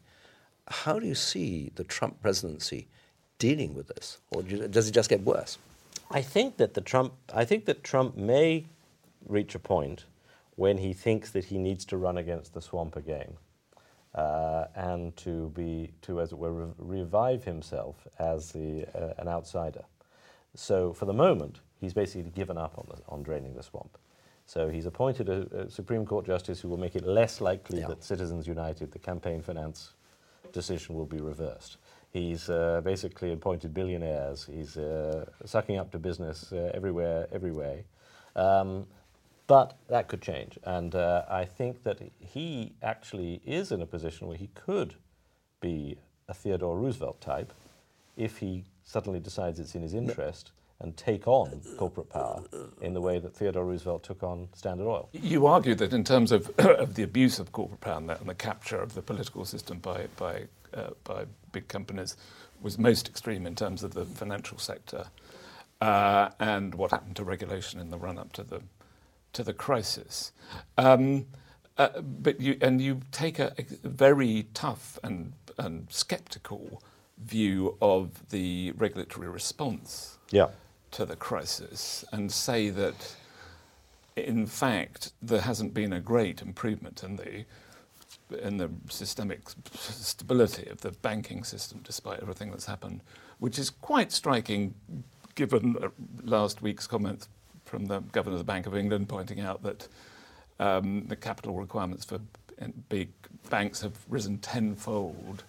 How 0.68 1.00
do 1.00 1.08
you 1.08 1.16
see 1.16 1.72
the 1.76 1.84
Trump 1.84 2.22
presidency 2.22 2.88
dealing 3.40 3.74
with 3.74 3.88
this, 3.88 4.20
or 4.32 4.44
does 4.44 4.88
it 4.88 4.92
just 4.92 5.10
get 5.10 5.22
worse? 5.22 5.58
I 6.12 6.22
think 6.22 6.58
that 6.58 6.74
the 6.74 6.82
Trump. 6.82 7.14
I 7.34 7.46
think 7.46 7.66
that 7.66 7.84
Trump 7.84 8.18
may 8.18 8.66
reach 9.26 9.56
a 9.56 9.60
point 9.60 10.06
when 10.56 10.78
he 10.78 10.94
thinks 10.94 11.32
that 11.32 11.46
he 11.46 11.58
needs 11.58 11.86
to 11.86 11.98
run 11.98 12.18
against 12.18 12.54
the 12.54 12.62
swamp 12.62 12.96
again, 12.96 13.38
uh, 14.16 14.66
and 14.76 15.16
to 15.18 15.50
be 15.56 15.92
to 16.02 16.20
as 16.22 16.32
it 16.32 16.38
were 16.38 16.52
re- 16.52 16.74
revive 16.78 17.44
himself 17.44 18.08
as 18.18 18.52
the 18.52 18.86
uh, 18.96 19.14
an 19.22 19.28
outsider. 19.28 19.84
So 20.56 20.94
for 20.94 21.06
the 21.06 21.14
moment, 21.14 21.60
he's 21.80 21.94
basically 21.94 22.32
given 22.32 22.58
up 22.58 22.78
on 22.78 22.88
the, 22.90 23.02
on 23.08 23.24
draining 23.24 23.54
the 23.56 23.64
swamp. 23.64 23.98
So 24.46 24.68
he's 24.68 24.88
appointed 24.88 25.30
a, 25.30 25.66
a 25.66 25.70
Supreme 25.70 26.06
Court 26.06 26.26
justice 26.26 26.60
who 26.60 26.70
will 26.70 26.78
make 26.80 26.96
it 26.96 27.06
less 27.06 27.40
likely 27.40 27.82
Yeah. 27.82 27.88
that 27.88 28.04
Citizens 28.04 28.48
United, 28.48 28.92
the 28.92 28.98
campaign 28.98 29.44
finance 29.44 29.94
decision, 30.52 30.96
will 30.96 31.06
be 31.06 31.22
reversed. 31.22 31.78
He's 32.12 32.50
uh, 32.50 32.82
basically 32.84 33.32
appointed 33.32 33.76
billionaires. 33.76 34.50
He's 34.52 34.76
uh, 34.76 35.26
sucking 35.46 35.78
up 35.78 35.92
to 35.92 36.00
business 36.00 36.52
uh, 36.52 36.72
everywhere, 36.74 37.28
every 37.32 37.52
way. 37.52 37.86
Um, 38.36 38.88
but 39.50 39.80
that 39.88 40.08
could 40.08 40.22
change. 40.22 40.60
And 40.64 40.94
uh, 40.94 41.24
I 41.28 41.44
think 41.44 41.84
that 41.84 42.00
he 42.20 42.74
actually 42.84 43.42
is 43.44 43.72
in 43.72 43.82
a 43.82 43.86
position 43.88 44.28
where 44.28 44.38
he 44.38 44.52
could 44.54 44.94
be 45.60 45.98
a 46.28 46.36
Theodore 46.36 46.78
Roosevelt 46.78 47.20
type 47.20 47.52
if 48.16 48.38
he 48.38 48.64
suddenly 48.84 49.20
decides 49.20 49.60
it's 49.60 49.74
in 49.74 49.82
his 49.82 49.96
interest 49.96 50.52
and 50.82 50.96
take 50.96 51.28
on 51.28 51.62
corporate 51.78 52.12
power 52.12 52.44
in 52.82 52.94
the 52.94 53.02
way 53.02 53.18
that 53.18 53.36
Theodore 53.36 53.66
Roosevelt 53.66 54.04
took 54.04 54.22
on 54.22 54.50
Standard 54.54 54.88
Oil. 54.88 55.10
You 55.14 55.48
argue 55.48 55.74
that 55.76 55.94
in 55.94 56.04
terms 56.04 56.32
of, 56.32 56.48
of 56.60 56.94
the 56.94 57.02
abuse 57.02 57.40
of 57.40 57.52
corporate 57.52 57.82
power 57.82 57.98
and 57.98 58.08
the, 58.08 58.20
and 58.20 58.30
the 58.30 58.36
capture 58.36 58.80
of 58.80 58.94
the 58.94 59.02
political 59.02 59.46
system 59.46 59.80
by, 59.80 60.06
by, 60.16 60.44
uh, 60.76 60.92
by 61.04 61.26
big 61.52 61.68
companies 61.68 62.16
was 62.62 62.78
most 62.78 63.10
extreme 63.10 63.48
in 63.48 63.56
terms 63.56 63.82
of 63.82 63.96
the 63.96 64.06
financial 64.06 64.60
sector 64.60 65.08
uh, 65.82 66.30
and 66.40 66.76
what 66.76 66.92
happened 66.92 67.16
to 67.16 67.24
regulation 67.24 67.80
in 67.80 67.90
the 67.90 67.98
run 67.98 68.20
up 68.20 68.32
to 68.34 68.44
the, 68.44 68.62
to 69.34 69.44
the 69.44 69.54
crisis. 69.54 70.32
Um, 70.78 71.26
uh, 71.78 72.02
but 72.02 72.42
you, 72.42 72.58
and 72.62 72.82
you 72.82 73.02
take 73.12 73.40
a, 73.40 73.54
a 73.58 73.88
very 73.88 74.48
tough 74.54 75.00
and, 75.04 75.34
and 75.58 75.88
skeptical 75.90 76.82
view 77.18 77.78
of 77.82 78.30
the 78.30 78.72
regulatory 78.78 79.30
response 79.30 80.18
Yeah. 80.32 80.48
to 80.92 81.06
the 81.06 81.16
crisis 81.16 82.04
and 82.12 82.32
say 82.32 82.70
that, 82.70 83.16
in 84.16 84.46
fact, 84.46 85.14
there 85.22 85.42
hasn't 85.42 85.74
been 85.74 85.94
a 85.94 86.00
great 86.02 86.42
improvement 86.42 87.04
in 87.04 87.16
the 87.18 87.46
in 88.44 88.58
the 88.58 88.70
systemic 88.90 89.42
stability 89.74 90.68
of 90.70 90.82
the 90.82 90.92
banking 90.92 91.44
system, 91.44 91.82
despite 91.84 92.20
everything 92.20 92.52
that's 92.52 92.68
happened, 92.68 93.02
which 93.40 93.58
is 93.58 93.72
quite 93.72 94.12
striking, 94.12 94.76
given 95.34 95.76
uh, 95.82 95.88
last 96.24 96.62
week's 96.62 96.86
comments 96.86 97.28
from 97.70 97.86
the 97.86 98.00
governor 98.12 98.34
of 98.34 98.40
the 98.40 98.46
Bank 98.46 98.66
of 98.66 98.76
England 98.76 99.08
pointing 99.08 99.40
out 99.40 99.62
that 99.64 99.88
um, 100.60 101.06
the 101.08 101.16
capital 101.16 101.56
requirements 101.56 102.04
for 102.04 102.20
big 102.90 103.10
banks 103.50 103.82
have 103.82 103.94
risen 104.10 104.38
tenfold 104.40 105.44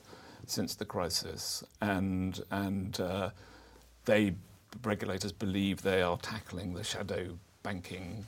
since 0.46 0.74
the 0.74 0.84
crisis, 0.84 1.64
and 1.80 2.40
and 2.50 3.00
uh, 3.00 3.30
they 4.04 4.34
regulators 4.84 5.32
believe 5.32 5.82
they 5.82 6.02
are 6.02 6.16
tackling 6.18 6.74
the 6.74 6.84
shadow 6.84 7.36
banking 7.62 8.26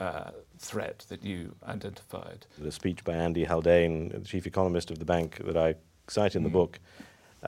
uh, 0.00 0.30
threat 0.58 1.04
that 1.08 1.22
you 1.24 1.54
identified. 1.66 2.46
The 2.58 2.72
speech 2.72 3.04
by 3.04 3.14
Andy 3.14 3.44
Haldane, 3.44 4.08
the 4.08 4.20
chief 4.20 4.46
economist 4.46 4.90
of 4.90 4.98
the 4.98 5.04
bank 5.04 5.38
that 5.44 5.56
I 5.56 5.74
cite 6.08 6.34
in 6.34 6.42
the 6.42 6.50
book, 6.50 6.78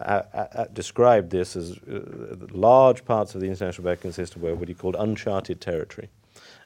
uh, 0.00 0.46
uh, 0.54 0.64
described 0.72 1.30
this 1.30 1.56
as 1.56 1.78
uh, 1.78 2.36
large 2.50 3.04
parts 3.04 3.34
of 3.34 3.40
the 3.40 3.46
international 3.46 3.84
banking 3.84 4.12
system 4.12 4.42
were 4.42 4.54
what 4.54 4.68
he 4.68 4.74
called 4.74 4.96
uncharted 4.98 5.60
territory. 5.60 6.08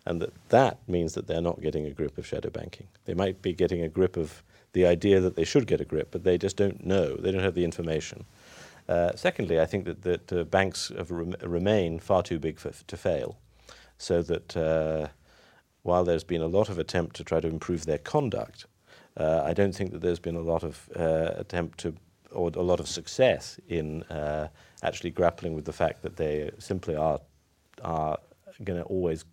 And 0.04 0.20
that, 0.20 0.32
that 0.48 0.78
means 0.88 1.14
that 1.14 1.26
they're 1.26 1.40
not 1.40 1.60
getting 1.60 1.86
a 1.86 1.90
grip 1.90 2.18
of 2.18 2.26
shadow 2.26 2.50
banking. 2.50 2.88
They 3.04 3.14
might 3.14 3.40
be 3.40 3.52
getting 3.52 3.82
a 3.82 3.88
grip 3.88 4.16
of 4.16 4.42
the 4.72 4.86
idea 4.86 5.20
that 5.20 5.36
they 5.36 5.44
should 5.44 5.66
get 5.66 5.80
a 5.80 5.84
grip, 5.84 6.08
but 6.10 6.24
they 6.24 6.38
just 6.38 6.56
don't 6.56 6.84
know. 6.84 7.16
They 7.16 7.30
don't 7.30 7.42
have 7.42 7.54
the 7.54 7.64
information. 7.64 8.24
Uh, 8.88 9.12
secondly, 9.14 9.60
I 9.60 9.66
think 9.66 9.84
that, 9.84 10.02
that 10.02 10.32
uh, 10.32 10.44
banks 10.44 10.90
rem- 10.90 11.36
remain 11.42 11.98
far 12.00 12.22
too 12.22 12.38
big 12.38 12.58
for, 12.58 12.72
to 12.72 12.96
fail, 12.96 13.38
so 13.96 14.22
that 14.22 14.56
uh, 14.56 15.08
while 15.82 16.04
there's 16.04 16.24
been 16.24 16.42
a 16.42 16.46
lot 16.46 16.68
of 16.68 16.78
attempt 16.78 17.16
to 17.16 17.24
try 17.24 17.40
to 17.40 17.48
improve 17.48 17.86
their 17.86 17.98
conduct, 17.98 18.66
uh, 19.16 19.42
I 19.44 19.52
don't 19.52 19.74
think 19.74 19.92
that 19.92 20.00
there's 20.00 20.18
been 20.18 20.36
a 20.36 20.40
lot 20.40 20.64
of 20.64 20.88
uh, 20.96 21.32
attempt 21.36 21.78
to, 21.80 21.94
or 22.32 22.50
a 22.54 22.62
lot 22.62 22.80
of 22.80 22.88
success 22.88 23.58
in 23.68 24.02
uh, 24.04 24.48
actually 24.82 25.10
grappling 25.10 25.54
with 25.54 25.64
the 25.64 25.72
fact 25.72 26.02
that 26.02 26.16
they 26.16 26.50
simply 26.58 26.96
are 26.96 27.20
are 27.82 28.18
going 28.64 28.78
to 28.78 28.84
always 28.84 29.24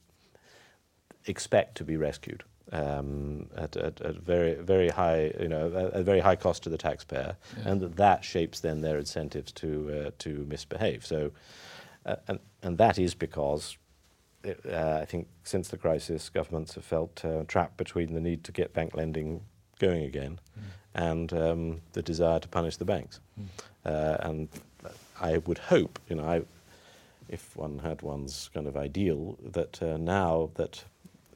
expect 1.25 1.75
to 1.75 1.84
be 1.84 1.98
rescued 1.98 2.44
um, 2.72 3.48
at, 3.58 3.75
at, 3.77 4.00
at 4.01 4.15
very 4.15 4.56
very 4.56 4.89
high 4.89 5.32
you 5.39 5.48
know 5.48 5.68
at 5.94 6.00
a 6.00 6.03
very 6.03 6.20
high 6.20 6.36
cost 6.36 6.63
to 6.63 6.70
the 6.70 6.77
taxpayer, 6.77 7.36
Yeah. 7.58 7.70
and 7.72 7.82
that 7.82 7.96
that 7.98 8.24
shapes 8.24 8.60
then 8.60 8.82
their 8.82 8.98
incentives 9.00 9.51
to 9.53 9.68
uh, 10.08 10.12
to 10.20 10.46
misbehave. 10.48 11.06
So, 11.06 11.32
uh, 12.06 12.15
and 12.27 12.39
and 12.63 12.77
that 12.77 12.98
is 13.00 13.15
because. 13.15 13.77
it- 14.44 14.65
Uh, 14.65 15.00
I 15.03 15.06
think 15.06 15.27
since 15.44 15.70
the 15.70 15.77
crisis, 15.77 16.29
governments 16.29 16.75
have 16.75 16.86
felt 16.86 17.25
uh, 17.25 17.44
trapped 17.48 17.75
between 17.77 18.13
the 18.13 18.22
need 18.22 18.44
to 18.44 18.51
get 18.51 18.74
bank 18.74 18.96
lending 18.96 19.41
going 19.79 20.03
again 20.03 20.39
and 20.93 21.33
um, 21.33 21.81
the 21.93 22.01
desire 22.01 22.39
to 22.39 22.48
punish 22.48 22.77
the 22.77 22.86
banks. 22.86 23.19
Uh, 23.86 24.17
and 24.21 24.50
I 25.19 25.38
would 25.39 25.57
hope, 25.57 25.98
you 26.09 26.15
know, 26.17 26.25
I, 26.25 26.41
if 27.29 27.55
one 27.55 27.79
had 27.79 28.01
one's 28.01 28.50
kind 28.53 28.67
of 28.67 28.75
ideal, 28.77 29.38
that 29.51 29.81
uh, 29.81 29.98
now 29.98 30.50
that 30.55 30.83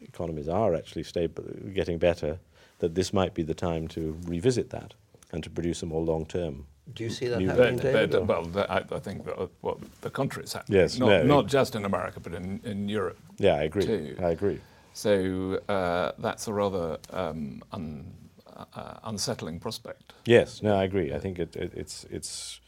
economies 0.02 0.48
are 0.50 0.76
actually 0.76 1.04
stable, 1.04 1.44
getting 1.74 1.98
better, 1.98 2.40
that 2.80 2.96
this 2.96 3.14
might 3.14 3.34
be 3.34 3.44
the 3.44 3.54
time 3.54 3.88
to 3.90 4.18
revisit 4.28 4.70
that 4.72 4.94
and 5.32 5.44
to 5.44 5.50
produce 5.50 5.82
a 5.82 5.86
more 5.86 6.02
long-term. 6.04 6.66
Do 6.94 7.04
you 7.06 7.10
see 7.10 7.28
that 7.28 7.40
New- 7.40 7.48
happening, 7.48 7.78
But, 7.78 7.84
David? 7.84 8.12
but, 8.12 8.22
or- 8.22 8.26
well, 8.26 8.66
I, 8.70 8.84
I 8.96 9.00
think 9.00 9.24
that, 9.26 9.40
uh, 9.40 9.48
well, 9.62 9.80
the 10.02 10.10
contrary 10.10 10.44
is 10.46 10.54
happening. 10.54 10.80
Yes, 10.82 11.00
not, 11.00 11.08
no, 11.08 11.24
not 11.24 11.46
it- 11.46 11.50
just 11.50 11.76
in 11.76 11.86
America, 11.86 12.20
but 12.20 12.34
in, 12.34 12.60
in 12.66 12.90
Europe. 12.90 13.18
Yeah, 13.38 13.54
I 13.56 13.64
agree. 13.64 13.86
Too. 13.86 14.18
I 14.22 14.30
agree. 14.32 14.60
So 14.94 15.62
uh, 15.70 16.12
that's 16.20 16.48
a 16.48 16.54
rather 16.54 16.98
um, 17.12 17.64
un, 17.72 18.12
uh, 18.56 19.00
unsettling 19.04 19.60
prospect. 19.60 20.14
Yes, 20.26 20.62
no, 20.62 20.76
I 20.76 20.84
agree. 20.84 21.14
I 21.14 21.20
think 21.20 21.40
it, 21.40 21.56
it, 21.56 21.74
it's 21.76 22.06
it's 22.10 22.62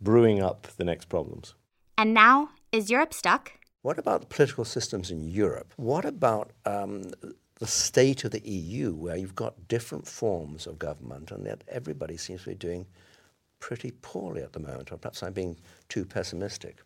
brewing 0.00 0.42
up 0.42 0.66
the 0.76 0.84
next 0.84 1.08
problems. 1.08 1.54
And 1.96 2.12
now, 2.12 2.50
is 2.72 2.90
Europe 2.90 3.14
stuck? 3.14 3.52
What 3.82 3.98
about 3.98 4.20
the 4.20 4.26
political 4.26 4.64
systems 4.64 5.10
in 5.10 5.28
Europe? 5.28 5.72
What 5.76 6.04
about 6.04 6.52
um, 6.64 7.12
the 7.58 7.66
state 7.66 8.24
of 8.24 8.30
the 8.30 8.40
EU, 8.48 8.92
where 8.92 9.16
you've 9.16 9.34
got 9.34 9.68
different 9.68 10.06
forms 10.06 10.66
of 10.66 10.78
government, 10.78 11.30
and 11.30 11.46
yet 11.46 11.62
everybody 11.68 12.16
seems 12.16 12.42
to 12.42 12.50
be 12.50 12.54
doing 12.54 12.86
pretty 13.60 13.92
poorly 14.02 14.42
at 14.42 14.52
the 14.52 14.60
moment? 14.60 14.90
Or 14.90 14.96
perhaps 14.96 15.22
I'm 15.22 15.32
being 15.32 15.56
too 15.88 16.04
pessimistic. 16.04 16.78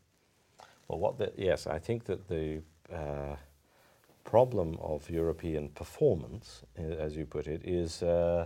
Well, 0.88 0.98
what 0.98 1.18
the, 1.18 1.32
yes, 1.36 1.66
I 1.66 1.78
think 1.78 2.04
that 2.04 2.28
the 2.28 2.62
uh, 2.92 3.36
problem 4.28 4.76
of 4.80 5.08
European 5.08 5.68
performance, 5.70 6.62
as 6.76 7.16
you 7.16 7.24
put 7.24 7.46
it, 7.46 7.62
is 7.64 8.02
uh, 8.02 8.44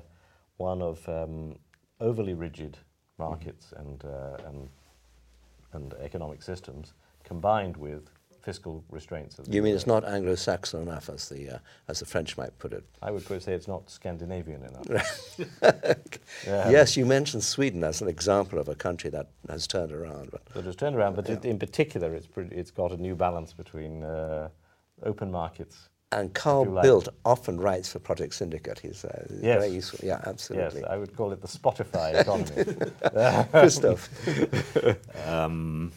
one 0.59 0.81
of 0.81 1.09
um, 1.09 1.57
overly 2.01 2.35
rigid 2.35 2.79
markets 3.19 3.73
and, 3.77 4.05
uh, 4.05 4.37
and 4.49 4.69
and 5.75 5.95
economic 5.95 6.43
systems, 6.43 6.93
combined 7.25 7.77
with 7.79 8.03
fiscal 8.43 8.85
restraints. 8.91 9.39
of 9.39 9.49
You 9.49 9.63
mean 9.63 9.75
it's 9.75 9.87
not 9.87 10.05
Anglo-Saxon 10.05 10.83
enough, 10.83 11.09
as 11.09 11.29
the 11.29 11.55
uh, 11.55 11.59
as 11.89 11.99
the 12.01 12.07
French 12.07 12.37
might 12.37 12.59
put 12.59 12.73
it? 12.73 12.85
I 13.01 13.11
would 13.11 13.27
say 13.43 13.55
it's 13.55 13.69
not 13.69 13.91
Scandinavian 13.91 14.63
enough. 14.65 14.87
Yeah. 16.47 16.71
Yes, 16.71 16.97
you 16.97 17.07
mentioned 17.07 17.45
Sweden 17.45 17.85
as 17.85 18.03
an 18.03 18.09
example 18.09 18.59
of 18.59 18.69
a 18.69 18.75
country 18.75 19.11
that 19.11 19.29
has 19.49 19.67
turned 19.67 19.93
around. 19.93 20.31
But 20.33 20.45
That 20.55 20.65
has 20.65 20.77
turned 20.77 20.97
around, 20.97 21.15
but 21.17 21.29
it- 21.31 21.45
in 21.45 21.59
particular, 21.59 22.15
it's 22.15 22.27
pretty, 22.27 22.55
it's 22.57 22.73
got 22.73 22.91
a 22.93 22.97
new 22.97 23.15
balance 23.15 23.53
between 23.53 24.03
uh, 24.03 24.49
open 25.05 25.31
markets. 25.31 25.89
and 26.13 26.35
Carl 26.35 26.65
you 26.67 26.73
like. 26.73 26.85
Bildt 26.85 27.09
often 27.25 27.59
writes 27.59 27.89
for 27.93 27.99
Project 27.99 28.35
Syndicate. 28.35 28.79
He's 28.81 29.05
uh, 29.05 29.27
Yes. 29.31 29.61
very 29.61 29.73
useful. 29.73 30.01
Yeah, 30.03 30.21
absolutely. 30.27 30.65
Yes, 30.65 30.67
absolutely. 30.67 30.91
I 30.95 30.97
would 30.99 31.17
call 31.17 31.33
it 31.33 31.41
the 31.41 31.49
Spotify 31.49 32.09
economy. 32.21 32.65
Christoph. 33.51 34.09
Um, 35.27 35.93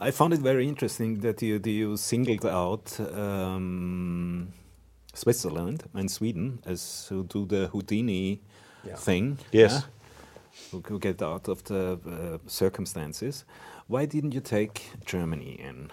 I 0.00 0.10
found 0.10 0.32
it 0.32 0.40
very 0.40 0.66
interesting 0.68 1.20
that 1.20 1.42
you, 1.42 1.58
that 1.58 1.70
you 1.70 1.96
singled 1.96 2.46
out 2.46 2.98
um, 3.14 4.48
Switzerland 5.14 5.84
and 5.94 6.10
Sweden 6.10 6.58
as 6.66 7.06
who 7.08 7.24
do 7.24 7.44
the 7.46 7.66
Houdini 7.72 8.40
Yeah. 8.86 8.96
thing. 8.96 9.38
Yes. 9.52 9.84
Who 10.70 10.80
could 10.80 11.00
get 11.00 11.22
out 11.22 11.48
of 11.48 11.62
the 11.64 11.98
uh, 12.06 12.38
circumstances. 12.46 13.44
Why 13.88 14.06
didn't 14.06 14.32
you 14.34 14.40
take 14.40 14.90
Germany 15.04 15.52
in? 15.68 15.90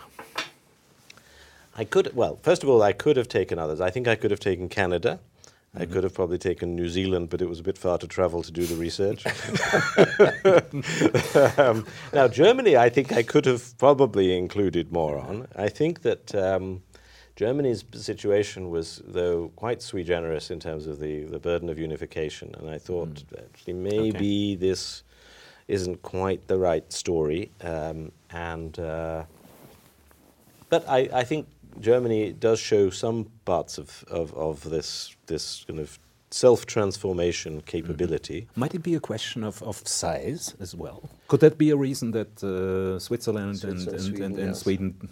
I 1.80 1.86
could, 1.86 2.14
well, 2.14 2.38
first 2.44 2.62
of 2.62 2.68
all, 2.68 2.84
I 2.84 2.92
could 2.92 3.16
have 3.16 3.30
taken 3.30 3.58
others. 3.58 3.80
I 3.80 3.90
think 3.90 4.06
I 4.06 4.16
could 4.16 4.32
have 4.32 4.42
taken 4.42 4.68
Canada. 4.68 5.22
I 5.74 5.86
could 5.86 6.04
have 6.04 6.14
probably 6.14 6.38
taken 6.38 6.76
New 6.76 6.90
Zealand, 6.90 7.30
but 7.30 7.42
it 7.42 7.48
was 7.48 7.62
a 7.62 7.64
bit 7.64 7.78
far 7.78 7.98
to 8.00 8.08
travel 8.08 8.44
to 8.44 8.52
do 8.52 8.66
the 8.66 8.76
research. 8.76 9.26
um, 11.58 11.86
now, 12.12 12.28
Germany, 12.28 12.76
I 12.76 12.90
think 12.90 13.14
I 13.14 13.24
could 13.24 13.46
have 13.46 13.78
probably 13.78 14.38
included 14.38 14.92
more 14.92 15.18
on. 15.18 15.48
I 15.56 15.70
think 15.70 16.02
that 16.02 16.36
um, 16.36 16.84
Germany's 17.38 17.86
situation 17.94 18.72
was, 18.72 19.02
though, 19.06 19.54
quite 19.56 19.82
sui 19.82 20.04
generis 20.04 20.52
in 20.52 20.60
terms 20.60 20.86
of 20.86 21.00
the, 21.00 21.24
the 21.26 21.40
burden 21.40 21.70
of 21.70 21.80
unification. 21.80 22.54
And 22.58 22.70
I 22.70 22.78
thought 22.78 23.14
mm. 23.14 23.40
actually 23.40 23.74
maybe 23.74 24.52
okay. 24.52 24.56
this 24.56 25.04
isn't 25.70 26.02
quite 26.02 26.46
the 26.48 26.58
right 26.58 26.92
story. 26.92 27.52
Um, 27.62 28.12
and 28.32 28.78
uh, 28.80 29.24
but 30.70 30.88
I, 30.88 31.10
I 31.12 31.24
think 31.24 31.48
Germany 31.80 32.34
does 32.34 32.60
show 32.60 32.90
some 32.90 33.28
parts 33.46 33.78
of, 33.78 34.04
of, 34.10 34.34
of 34.34 34.70
this 34.70 35.16
this 35.28 35.66
kind 35.68 35.80
of 35.80 36.00
self 36.32 36.66
transformation 36.66 37.62
capability. 37.62 38.42
Mm-hmm. 38.42 38.60
Might 38.60 38.76
it 38.76 38.84
be 38.84 38.96
a 38.96 39.00
question 39.00 39.44
of, 39.44 39.62
of 39.64 39.88
size 39.88 40.56
as 40.60 40.76
well? 40.76 41.10
Could 41.28 41.40
that 41.40 41.58
be 41.58 41.70
a 41.72 41.78
reason 41.78 42.12
that 42.12 42.44
uh, 42.44 43.00
Switzerland, 43.00 43.64
and, 43.64 43.88
and, 43.88 44.02
Sweden, 44.02 44.24
and, 44.24 44.40
and 44.40 44.48
yes. 44.50 44.60
Sweden 44.60 45.10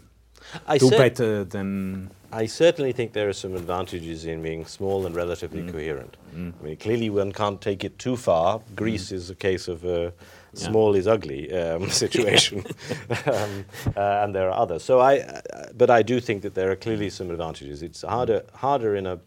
I 0.68 0.78
do 0.78 0.90
better 0.90 1.44
than. 1.44 2.12
I 2.32 2.46
certainly 2.46 2.92
think 2.92 3.14
there 3.14 3.30
are 3.30 3.34
some 3.34 3.56
advantages 3.56 4.26
in 4.26 4.42
being 4.42 4.66
small 4.66 5.06
and 5.06 5.16
relatively 5.16 5.62
mm. 5.62 5.72
coherent. 5.72 6.18
Mm. 6.36 6.54
I 6.60 6.64
mean, 6.64 6.78
clearly 6.78 7.10
one 7.10 7.32
can't 7.32 7.62
take 7.62 7.84
it 7.84 7.98
too 8.00 8.18
far. 8.18 8.62
Greece 8.76 9.10
mm. 9.10 9.14
is 9.14 9.30
a 9.30 9.36
case 9.36 9.68
of 9.68 9.86
a 9.86 10.14
small 10.54 10.96
is 10.96 11.08
ugly 11.08 11.51
um, 11.54 11.89
situation, 12.04 12.63
um, 13.25 13.66
uh, 13.96 14.24
and 14.24 14.36
there 14.36 14.50
are 14.50 14.60
others. 14.60 14.84
So 14.84 15.00
I, 15.00 15.20
uh, 15.20 15.42
but 15.75 15.89
I 15.89 16.01
do 16.01 16.20
think 16.20 16.42
that 16.44 16.56
there 16.56 16.72
are 16.72 16.75
clearly 16.75 17.10
some 17.10 17.30
advantages. 17.32 17.82
It's 17.82 18.01
harder, 18.01 18.44
harder 18.54 18.96
in 18.96 19.06
a, 19.06 19.20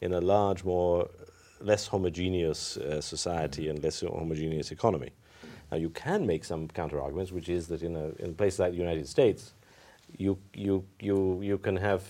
in 0.00 0.12
a 0.12 0.20
large, 0.20 0.64
more 0.64 1.08
less 1.60 1.86
homogeneous 1.86 2.76
uh, 2.76 3.00
society 3.00 3.68
and 3.68 3.82
less 3.82 4.00
homogeneous 4.00 4.70
economy. 4.70 5.10
Now 5.70 5.78
you 5.78 5.90
can 5.90 6.26
make 6.26 6.44
some 6.44 6.68
counter 6.68 7.00
arguments, 7.00 7.32
which 7.32 7.48
is 7.48 7.66
that 7.68 7.82
in 7.82 7.96
a 7.96 8.08
in 8.22 8.30
a 8.30 8.34
place 8.34 8.58
like 8.58 8.72
the 8.72 8.78
United 8.78 9.08
States 9.08 9.54
you, 10.18 10.38
you, 10.54 10.84
you, 11.00 11.40
you 11.42 11.58
can 11.58 11.76
have 11.76 12.02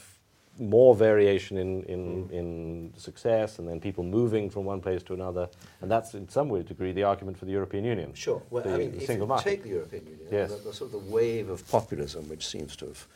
more 0.59 0.95
variation 0.95 1.59
in, 1.59 1.83
in, 1.85 2.29
mm. 2.29 2.31
in 2.33 2.93
success 2.97 3.59
and 3.59 3.69
then 3.69 3.81
people 3.81 4.05
moving 4.05 4.49
from 4.49 4.65
one 4.65 4.81
place 4.81 5.03
to 5.05 5.15
another. 5.15 5.49
And 5.81 5.91
that's 5.91 6.15
in 6.15 6.29
some 6.29 6.49
way 6.49 6.63
degree 6.63 6.93
the 6.93 7.03
argument 7.03 7.39
for 7.39 7.45
the 7.45 7.53
European 7.53 7.85
Union. 7.85 8.15
Sure. 8.15 8.43
Well, 8.51 8.63
the, 8.63 8.75
I 8.75 8.79
mean, 8.79 8.95
if 8.95 9.09
you 9.09 9.27
market. 9.27 9.45
take 9.45 9.63
the 9.63 9.71
European 9.71 10.07
Union, 10.07 10.29
yes. 10.31 10.51
the, 10.51 10.69
the, 10.69 10.73
sort 10.73 10.93
of 10.95 11.05
the 11.05 11.11
wave 11.13 11.49
of 11.49 11.67
populism 11.69 12.29
which 12.29 12.47
seems 12.47 12.77
to 12.77 12.87
have 12.87 13.07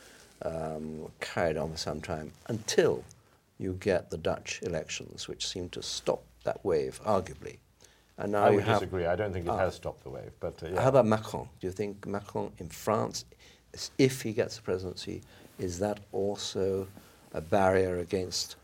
um, 0.42 1.10
carried 1.20 1.56
on 1.56 1.72
for 1.72 1.78
some 1.78 2.00
time 2.00 2.32
until 2.48 3.04
you 3.58 3.74
get 3.80 4.10
the 4.10 4.18
Dutch 4.18 4.60
elections, 4.62 5.28
which 5.28 5.46
seem 5.46 5.68
to 5.70 5.82
stop 5.82 6.22
that 6.44 6.64
wave, 6.64 7.00
arguably. 7.04 7.58
And 8.16 8.32
now 8.32 8.44
I 8.44 8.50
would 8.50 8.64
disagree. 8.64 9.06
I 9.06 9.16
don't 9.16 9.32
think 9.32 9.46
it 9.46 9.50
uh, 9.50 9.56
has 9.56 9.74
stopped 9.74 10.02
the 10.02 10.10
wave. 10.10 10.32
But 10.40 10.62
uh, 10.62 10.68
yeah. 10.68 10.82
how 10.82 10.88
about 10.88 11.06
Macron? 11.06 11.48
Do 11.58 11.66
you 11.66 11.72
think 11.72 12.06
Macron 12.06 12.52
in 12.58 12.68
France 12.68 13.24
if 13.98 14.22
he 14.22 14.32
gets 14.32 14.56
the 14.56 14.62
presidency, 14.62 15.22
is 15.58 15.78
that 15.78 16.00
also 16.12 16.86
a 17.32 17.40
barrier 17.40 17.98
against 17.98 18.56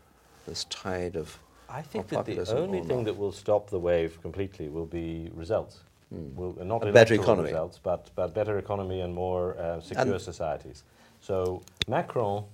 this 0.45 0.65
tide 0.65 1.15
of 1.15 1.37
I 1.69 1.81
think 1.81 2.07
that 2.07 2.25
the 2.25 2.55
only 2.55 2.81
thing 2.81 3.03
that 3.03 3.17
will 3.17 3.33
stop 3.33 3.69
the 3.69 3.79
wave 3.79 4.21
completely 4.21 4.69
will 4.69 4.85
be 4.85 5.29
results. 5.33 5.81
Mm. 6.13 6.33
Will, 6.35 6.57
uh, 6.59 6.63
not 6.63 6.87
a 6.87 6.93
better 6.93 7.15
economy. 7.15 7.49
results, 7.49 7.77
but, 7.83 8.09
but 8.15 8.33
better 8.33 8.57
economy 8.57 9.01
and 9.01 9.13
more 9.13 9.57
uh, 9.57 9.81
secure 9.81 10.13
and 10.13 10.21
societies. 10.21 10.83
So 11.19 11.61
Macron, 11.89 12.45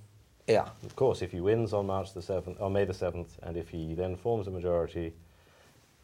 yeah, 0.48 0.68
of 0.84 0.96
course, 0.96 1.22
if 1.22 1.30
he 1.30 1.40
wins 1.40 1.72
on 1.72 1.86
March 1.86 2.12
the 2.12 2.22
seventh, 2.22 2.60
on 2.60 2.72
May 2.72 2.84
the 2.84 2.94
seventh, 2.94 3.38
and 3.44 3.56
if 3.56 3.68
he 3.68 3.94
then 3.94 4.16
forms 4.16 4.48
a 4.48 4.50
majority, 4.50 5.12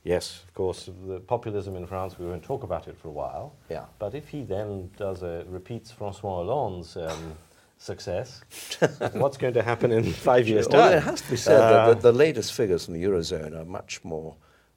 Yes, 0.02 0.44
of 0.48 0.54
course, 0.54 0.88
the 1.06 1.20
populism 1.20 1.76
in 1.76 1.86
France, 1.86 2.18
we 2.18 2.24
won't 2.24 2.42
talk 2.42 2.62
about 2.62 2.88
it 2.88 2.96
for 2.96 3.08
a 3.08 3.12
while. 3.12 3.52
Yeah. 3.68 3.84
But 3.98 4.14
if 4.14 4.28
he 4.28 4.44
then 4.44 4.90
does 4.96 5.22
a, 5.22 5.44
repeats 5.46 5.90
Francois 5.90 6.36
Hollande's 6.36 6.96
um, 6.96 7.34
success, 7.80 8.42
what's 9.14 9.38
going 9.38 9.54
to 9.54 9.62
happen 9.62 9.90
in 9.90 10.04
five 10.12 10.46
years' 10.46 10.66
time? 10.68 10.80
Well, 10.80 10.92
it 10.92 11.02
has 11.02 11.22
to 11.22 11.30
be 11.30 11.36
said 11.36 11.60
uh, 11.60 11.86
that 11.86 12.02
the, 12.02 12.12
the, 12.12 12.16
latest 12.16 12.52
figures 12.52 12.84
from 12.84 12.94
the 12.94 13.02
Eurozone 13.02 13.58
are 13.58 13.64
much 13.64 14.04
more 14.04 14.36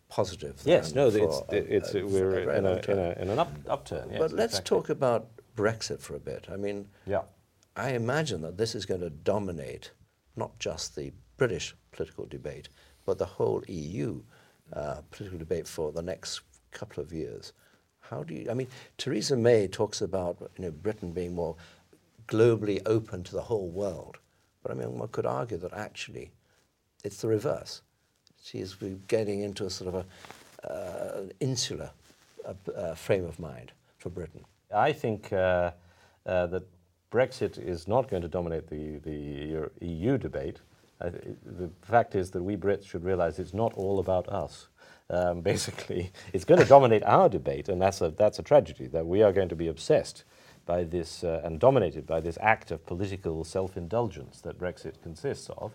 positive. 0.09 0.61
Yes, 0.63 0.95
no, 0.95 1.07
it's, 1.07 1.41
it's, 1.51 1.93
a, 1.93 2.05
we're 2.05 2.49
in, 2.51 2.65
a, 2.65 2.75
in, 2.87 2.99
a, 2.99 3.11
in, 3.21 3.29
an 3.29 3.39
up, 3.39 3.51
upturn. 3.67 4.09
Yes, 4.09 4.19
but 4.19 4.31
let's 4.31 4.59
talk 4.61 4.89
about 4.89 5.27
Brexit 5.55 6.01
for 6.01 6.15
a 6.15 6.19
bit. 6.19 6.47
I 6.51 6.55
mean, 6.55 6.87
yeah. 7.05 7.21
I 7.75 7.89
imagine 7.89 8.41
that 8.41 8.57
this 8.57 8.73
is 8.73 8.85
going 8.85 9.01
to 9.01 9.09
dominate 9.09 9.91
not 10.35 10.57
just 10.59 10.95
the 10.95 11.11
British 11.37 11.75
political 11.91 12.25
debate, 12.25 12.69
but 13.05 13.17
the 13.17 13.25
whole 13.25 13.63
EU 13.67 14.21
uh, 14.71 15.01
political 15.11 15.39
debate 15.39 15.67
for 15.67 15.91
the 15.91 16.01
next 16.01 16.41
couple 16.71 17.03
of 17.03 17.11
years. 17.11 17.51
How 17.99 18.23
do 18.23 18.33
you? 18.33 18.49
I 18.49 18.53
mean, 18.53 18.67
Theresa 18.97 19.35
May 19.35 19.67
talks 19.67 20.01
about 20.01 20.37
you 20.57 20.65
know 20.65 20.71
Britain 20.71 21.11
being 21.11 21.33
more 21.33 21.55
globally 22.27 22.81
open 22.85 23.23
to 23.23 23.31
the 23.31 23.41
whole 23.41 23.69
world, 23.69 24.17
but 24.61 24.71
I 24.71 24.75
mean, 24.75 24.97
one 24.97 25.07
could 25.09 25.25
argue 25.25 25.57
that 25.57 25.73
actually 25.73 26.31
it's 27.03 27.21
the 27.21 27.27
reverse. 27.27 27.81
She 28.43 28.59
is 28.59 28.75
getting 29.07 29.41
into 29.41 29.65
a 29.65 29.69
sort 29.69 29.93
of 29.93 30.05
a 30.05 30.71
uh, 30.71 31.21
insular 31.39 31.91
uh, 32.45 32.71
uh, 32.71 32.95
frame 32.95 33.25
of 33.25 33.39
mind 33.39 33.71
for 33.97 34.09
Britain. 34.09 34.43
I 34.73 34.91
think 34.91 35.31
uh, 35.31 35.71
uh, 36.25 36.47
that 36.47 36.63
Brexit 37.11 37.57
is 37.57 37.87
not 37.87 38.09
going 38.09 38.21
to 38.21 38.27
dominate 38.27 38.67
the, 38.67 38.97
the 38.97 39.69
EU 39.81 40.17
debate 40.17 40.59
the 41.11 41.69
fact 41.81 42.15
is 42.15 42.31
that 42.31 42.43
we 42.43 42.55
Brits 42.55 42.87
should 42.87 43.03
realize 43.03 43.39
it's 43.39 43.53
not 43.53 43.73
all 43.73 43.99
about 43.99 44.27
us. 44.29 44.67
Um, 45.09 45.41
basically, 45.41 46.11
it's 46.31 46.45
going 46.45 46.59
to 46.59 46.67
dominate 46.67 47.03
our 47.03 47.29
debate, 47.29 47.69
and 47.69 47.81
that's 47.81 48.01
a, 48.01 48.09
that's 48.09 48.39
a 48.39 48.43
tragedy 48.43 48.87
that 48.87 49.05
we 49.05 49.21
are 49.21 49.31
going 49.31 49.49
to 49.49 49.55
be 49.55 49.67
obsessed 49.67 50.23
by 50.65 50.83
this 50.83 51.23
uh, 51.23 51.41
and 51.43 51.59
dominated 51.59 52.07
by 52.07 52.19
this 52.19 52.37
act 52.41 52.71
of 52.71 52.85
political 52.85 53.43
self 53.43 53.77
indulgence 53.77 54.41
that 54.41 54.57
Brexit 54.57 55.01
consists 55.01 55.49
of 55.57 55.73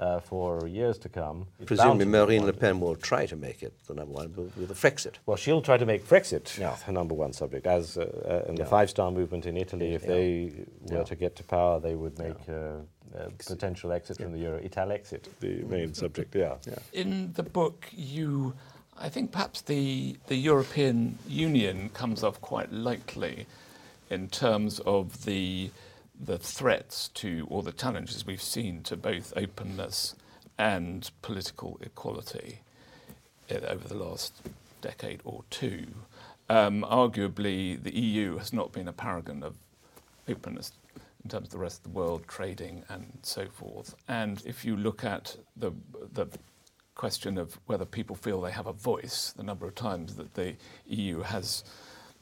uh, 0.00 0.18
for 0.18 0.66
years 0.66 0.98
to 0.98 1.08
come. 1.08 1.46
Presumably, 1.66 2.06
Marine 2.06 2.46
Le 2.46 2.52
Pen 2.52 2.80
will 2.80 2.96
try 2.96 3.26
to 3.26 3.36
make 3.36 3.62
it 3.62 3.74
the 3.86 3.94
number 3.94 4.12
one 4.12 4.32
with 4.34 4.68
the 4.68 4.74
Frexit. 4.74 5.16
Well, 5.26 5.36
she'll 5.36 5.60
try 5.60 5.76
to 5.76 5.84
make 5.84 6.06
Frexit 6.06 6.58
yeah. 6.58 6.74
the 6.86 6.92
number 6.92 7.14
one 7.14 7.32
subject. 7.34 7.66
As 7.66 7.98
uh, 7.98 8.00
uh, 8.00 8.48
in 8.48 8.56
yeah. 8.56 8.64
the 8.64 8.68
Five 8.68 8.88
Star 8.88 9.10
Movement 9.10 9.44
in 9.46 9.56
Italy, 9.56 9.94
if 9.94 10.02
yeah. 10.02 10.08
they 10.08 10.52
were 10.90 11.04
to 11.04 11.14
get 11.14 11.36
to 11.36 11.44
power, 11.44 11.78
they 11.78 11.94
would 11.94 12.18
make 12.18 12.48
uh, 12.48 12.78
a 13.14 13.30
potential 13.46 13.92
exit 13.92 14.16
from 14.16 14.32
the 14.32 14.38
euro, 14.38 14.58
Ital 14.64 14.90
exit, 14.90 15.28
the 15.40 15.62
main 15.64 15.92
subject. 15.92 16.34
Yeah. 16.34 16.56
In 16.92 17.32
the 17.34 17.42
book, 17.42 17.86
you. 17.92 18.54
I 19.02 19.08
think 19.08 19.32
perhaps 19.32 19.62
the, 19.62 20.18
the 20.26 20.36
European 20.36 21.18
Union 21.26 21.88
comes 21.88 22.22
off 22.22 22.38
quite 22.42 22.70
lightly 22.70 23.46
in 24.10 24.28
terms 24.28 24.80
of 24.80 25.24
the 25.24 25.70
the 26.22 26.38
threats 26.38 27.08
to, 27.08 27.46
or 27.48 27.62
the 27.62 27.72
challenges 27.72 28.26
we've 28.26 28.42
seen 28.42 28.82
to 28.82 28.94
both 28.94 29.32
openness 29.36 30.14
and 30.58 31.10
political 31.22 31.78
equality 31.80 32.60
uh, 33.50 33.54
over 33.66 33.88
the 33.88 33.94
last 33.94 34.34
decade 34.82 35.20
or 35.24 35.44
two. 35.48 35.86
Um, 36.50 36.82
arguably, 36.82 37.82
the 37.82 37.96
EU 37.96 38.36
has 38.36 38.52
not 38.52 38.72
been 38.72 38.86
a 38.86 38.92
paragon 38.92 39.42
of 39.42 39.54
openness 40.28 40.72
in 41.24 41.30
terms 41.30 41.46
of 41.46 41.52
the 41.52 41.58
rest 41.58 41.78
of 41.78 41.84
the 41.84 41.98
world, 41.98 42.24
trading 42.28 42.84
and 42.88 43.18
so 43.22 43.46
forth. 43.46 43.94
And 44.08 44.42
if 44.44 44.64
you 44.64 44.76
look 44.76 45.04
at 45.04 45.36
the, 45.56 45.72
the 46.12 46.26
question 46.94 47.38
of 47.38 47.58
whether 47.66 47.84
people 47.84 48.16
feel 48.16 48.40
they 48.40 48.50
have 48.50 48.66
a 48.66 48.72
voice, 48.72 49.32
the 49.36 49.42
number 49.42 49.66
of 49.66 49.74
times 49.74 50.16
that 50.16 50.34
the 50.34 50.56
EU 50.86 51.20
has 51.20 51.64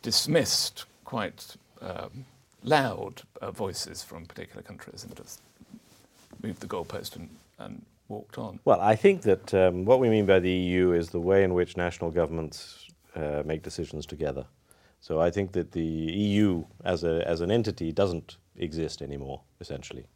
dismissed 0.02 0.84
quite 1.04 1.56
um, 1.80 2.24
loud 2.62 3.22
uh, 3.40 3.50
voices 3.50 4.02
from 4.02 4.26
particular 4.26 4.62
countries 4.62 5.04
and 5.04 5.14
just 5.16 5.40
moved 6.42 6.60
the 6.60 6.66
goalpost 6.66 7.16
and, 7.16 7.28
and 7.58 7.84
walked 8.08 8.38
on. 8.38 8.60
Well, 8.64 8.80
I 8.80 8.96
think 8.96 9.22
that 9.22 9.54
um, 9.54 9.84
what 9.84 10.00
we 10.00 10.08
mean 10.08 10.26
by 10.26 10.40
the 10.40 10.50
EU 10.50 10.92
is 10.92 11.10
the 11.10 11.20
way 11.20 11.44
in 11.44 11.54
which 11.54 11.76
national 11.76 12.10
governments 12.10 12.88
uh, 13.14 13.42
make 13.44 13.62
decisions 13.62 14.06
together. 14.06 14.46
So 15.00 15.20
I 15.20 15.30
think 15.30 15.52
that 15.52 15.72
the 15.72 15.82
EU 15.82 16.64
as, 16.84 17.04
a, 17.04 17.26
as 17.26 17.40
an 17.40 17.50
entity 17.50 17.92
doesn't 17.92 18.36
exist 18.56 19.00
anymore, 19.02 19.40
essentially, 19.60 20.06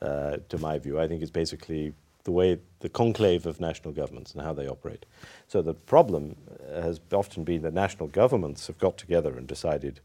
uh, 0.00 0.38
to 0.48 0.58
my 0.58 0.78
view. 0.78 0.98
I 0.98 1.06
think 1.06 1.22
it's 1.22 1.30
basically 1.30 1.92
the 2.24 2.32
way 2.32 2.58
the 2.80 2.88
conclave 2.88 3.46
of 3.46 3.60
national 3.60 3.92
governments 3.92 4.32
and 4.32 4.42
how 4.42 4.52
they 4.52 4.68
operate. 4.68 5.06
So 5.48 5.62
the 5.62 5.74
problem 5.74 6.36
has 6.72 7.00
often 7.12 7.44
been 7.44 7.62
that 7.62 7.74
national 7.74 8.08
governments 8.08 8.66
have 8.66 8.78
got 8.78 8.96
together 8.96 9.36
and 9.36 9.46
decided 9.46 10.00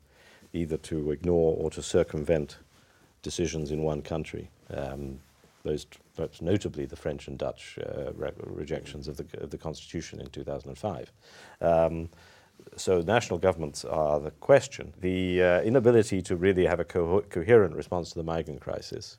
either 0.58 0.78
to 0.78 1.12
ignore 1.12 1.56
or 1.58 1.70
to 1.72 1.82
circumvent 1.82 2.58
decisions 3.22 3.72
in 3.72 3.84
one 3.84 4.02
country. 4.02 4.50
Um, 4.70 5.20
those, 5.64 5.86
perhaps 6.16 6.42
notably 6.42 6.86
the 6.86 6.96
French 6.96 7.28
and 7.28 7.38
Dutch 7.38 7.78
uh, 7.80 8.12
re- 8.14 8.32
rejections 8.38 9.08
of 9.08 9.18
the, 9.18 9.26
of 9.42 9.50
the, 9.50 9.58
Constitution 9.58 10.20
in 10.20 10.28
2005. 10.28 11.12
Um, 11.62 12.10
so 12.76 13.02
national 13.02 13.40
governments 13.40 13.86
are 13.86 14.20
the 14.20 14.32
question. 14.32 14.94
The 15.00 15.42
uh, 15.42 15.62
inability 15.62 16.22
to 16.24 16.36
really 16.36 16.66
have 16.66 16.80
a 16.80 16.86
co- 16.86 17.22
coherent 17.30 17.76
response 17.76 18.10
to 18.10 18.16
the 18.16 18.24
migrant 18.24 18.62
crisis, 18.62 19.18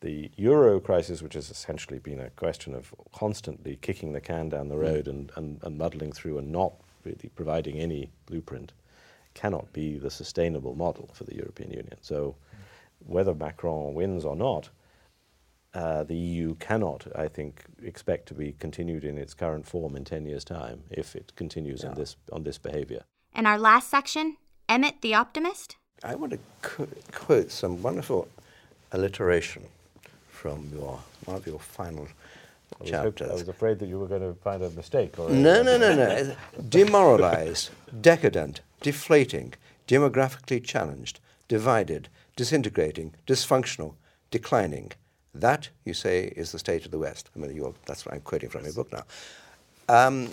the 0.00 0.30
euro 0.36 0.80
crisis, 0.80 1.22
which 1.22 1.34
has 1.34 1.50
essentially 1.50 1.98
been 1.98 2.20
a 2.20 2.30
question 2.30 2.74
of 2.74 2.94
constantly 3.12 3.76
kicking 3.76 4.12
the 4.12 4.20
can 4.20 4.48
down 4.48 4.68
the 4.68 4.74
mm. 4.74 4.82
road 4.82 5.04
mm. 5.06 5.10
and, 5.10 5.32
and, 5.36 5.60
and 5.62 5.78
muddling 5.78 6.12
through 6.12 6.38
and 6.38 6.50
not 6.50 6.72
really 7.04 7.30
providing 7.34 7.78
any 7.78 8.10
blueprint, 8.26 8.72
cannot 9.34 9.72
be 9.72 9.98
the 9.98 10.10
sustainable 10.10 10.74
model 10.74 11.10
for 11.12 11.24
the 11.24 11.34
European 11.34 11.70
Union. 11.70 11.96
So 12.00 12.36
whether 13.06 13.34
Macron 13.34 13.94
wins 13.94 14.24
or 14.24 14.36
not, 14.36 14.70
uh, 15.72 16.02
the 16.02 16.16
EU 16.16 16.54
cannot, 16.56 17.06
I 17.14 17.28
think, 17.28 17.64
expect 17.82 18.26
to 18.28 18.34
be 18.34 18.54
continued 18.58 19.04
in 19.04 19.16
its 19.16 19.34
current 19.34 19.66
form 19.66 19.94
in 19.94 20.04
10 20.04 20.26
years' 20.26 20.44
time 20.44 20.82
if 20.90 21.14
it 21.14 21.32
continues 21.36 21.82
yeah. 21.84 21.94
this, 21.94 22.16
on 22.32 22.42
this 22.42 22.58
behavior. 22.58 23.04
In 23.34 23.46
our 23.46 23.58
last 23.58 23.88
section, 23.88 24.36
Emmott 24.68 25.00
the 25.00 25.14
Optimist. 25.14 25.76
I 26.02 26.14
want 26.16 26.32
to 26.32 26.38
qu- 26.62 26.88
quote 27.12 27.50
some 27.50 27.82
wonderful 27.82 28.26
alliteration 28.92 29.62
from 30.28 30.68
your 30.72 30.98
one 31.26 31.36
of 31.36 31.46
your 31.46 31.58
final 31.58 32.08
I 32.80 32.84
chapters. 32.84 33.30
I 33.30 33.34
was 33.34 33.48
afraid 33.48 33.78
that 33.80 33.86
you 33.86 33.98
were 33.98 34.06
going 34.06 34.22
to 34.22 34.34
find 34.40 34.62
a 34.62 34.70
mistake. 34.70 35.18
Or 35.18 35.28
no, 35.30 35.62
no, 35.62 35.76
no, 35.76 35.94
no. 35.94 36.34
Demoralized, 36.68 37.70
decadent, 38.00 38.62
deflating, 38.80 39.54
demographically 39.86 40.62
challenged, 40.62 41.20
divided, 41.48 42.08
disintegrating, 42.36 43.14
dysfunctional, 43.26 43.94
declining. 44.30 44.92
That, 45.34 45.68
you 45.84 45.94
say, 45.94 46.32
is 46.36 46.52
the 46.52 46.58
state 46.58 46.84
of 46.84 46.90
the 46.90 46.98
West. 46.98 47.30
I 47.34 47.38
mean, 47.38 47.74
that's 47.86 48.04
what 48.04 48.14
I'm 48.14 48.20
quoting 48.20 48.50
from 48.50 48.64
your 48.64 48.72
book 48.72 48.92
now. 48.92 49.04
Um, 49.88 50.30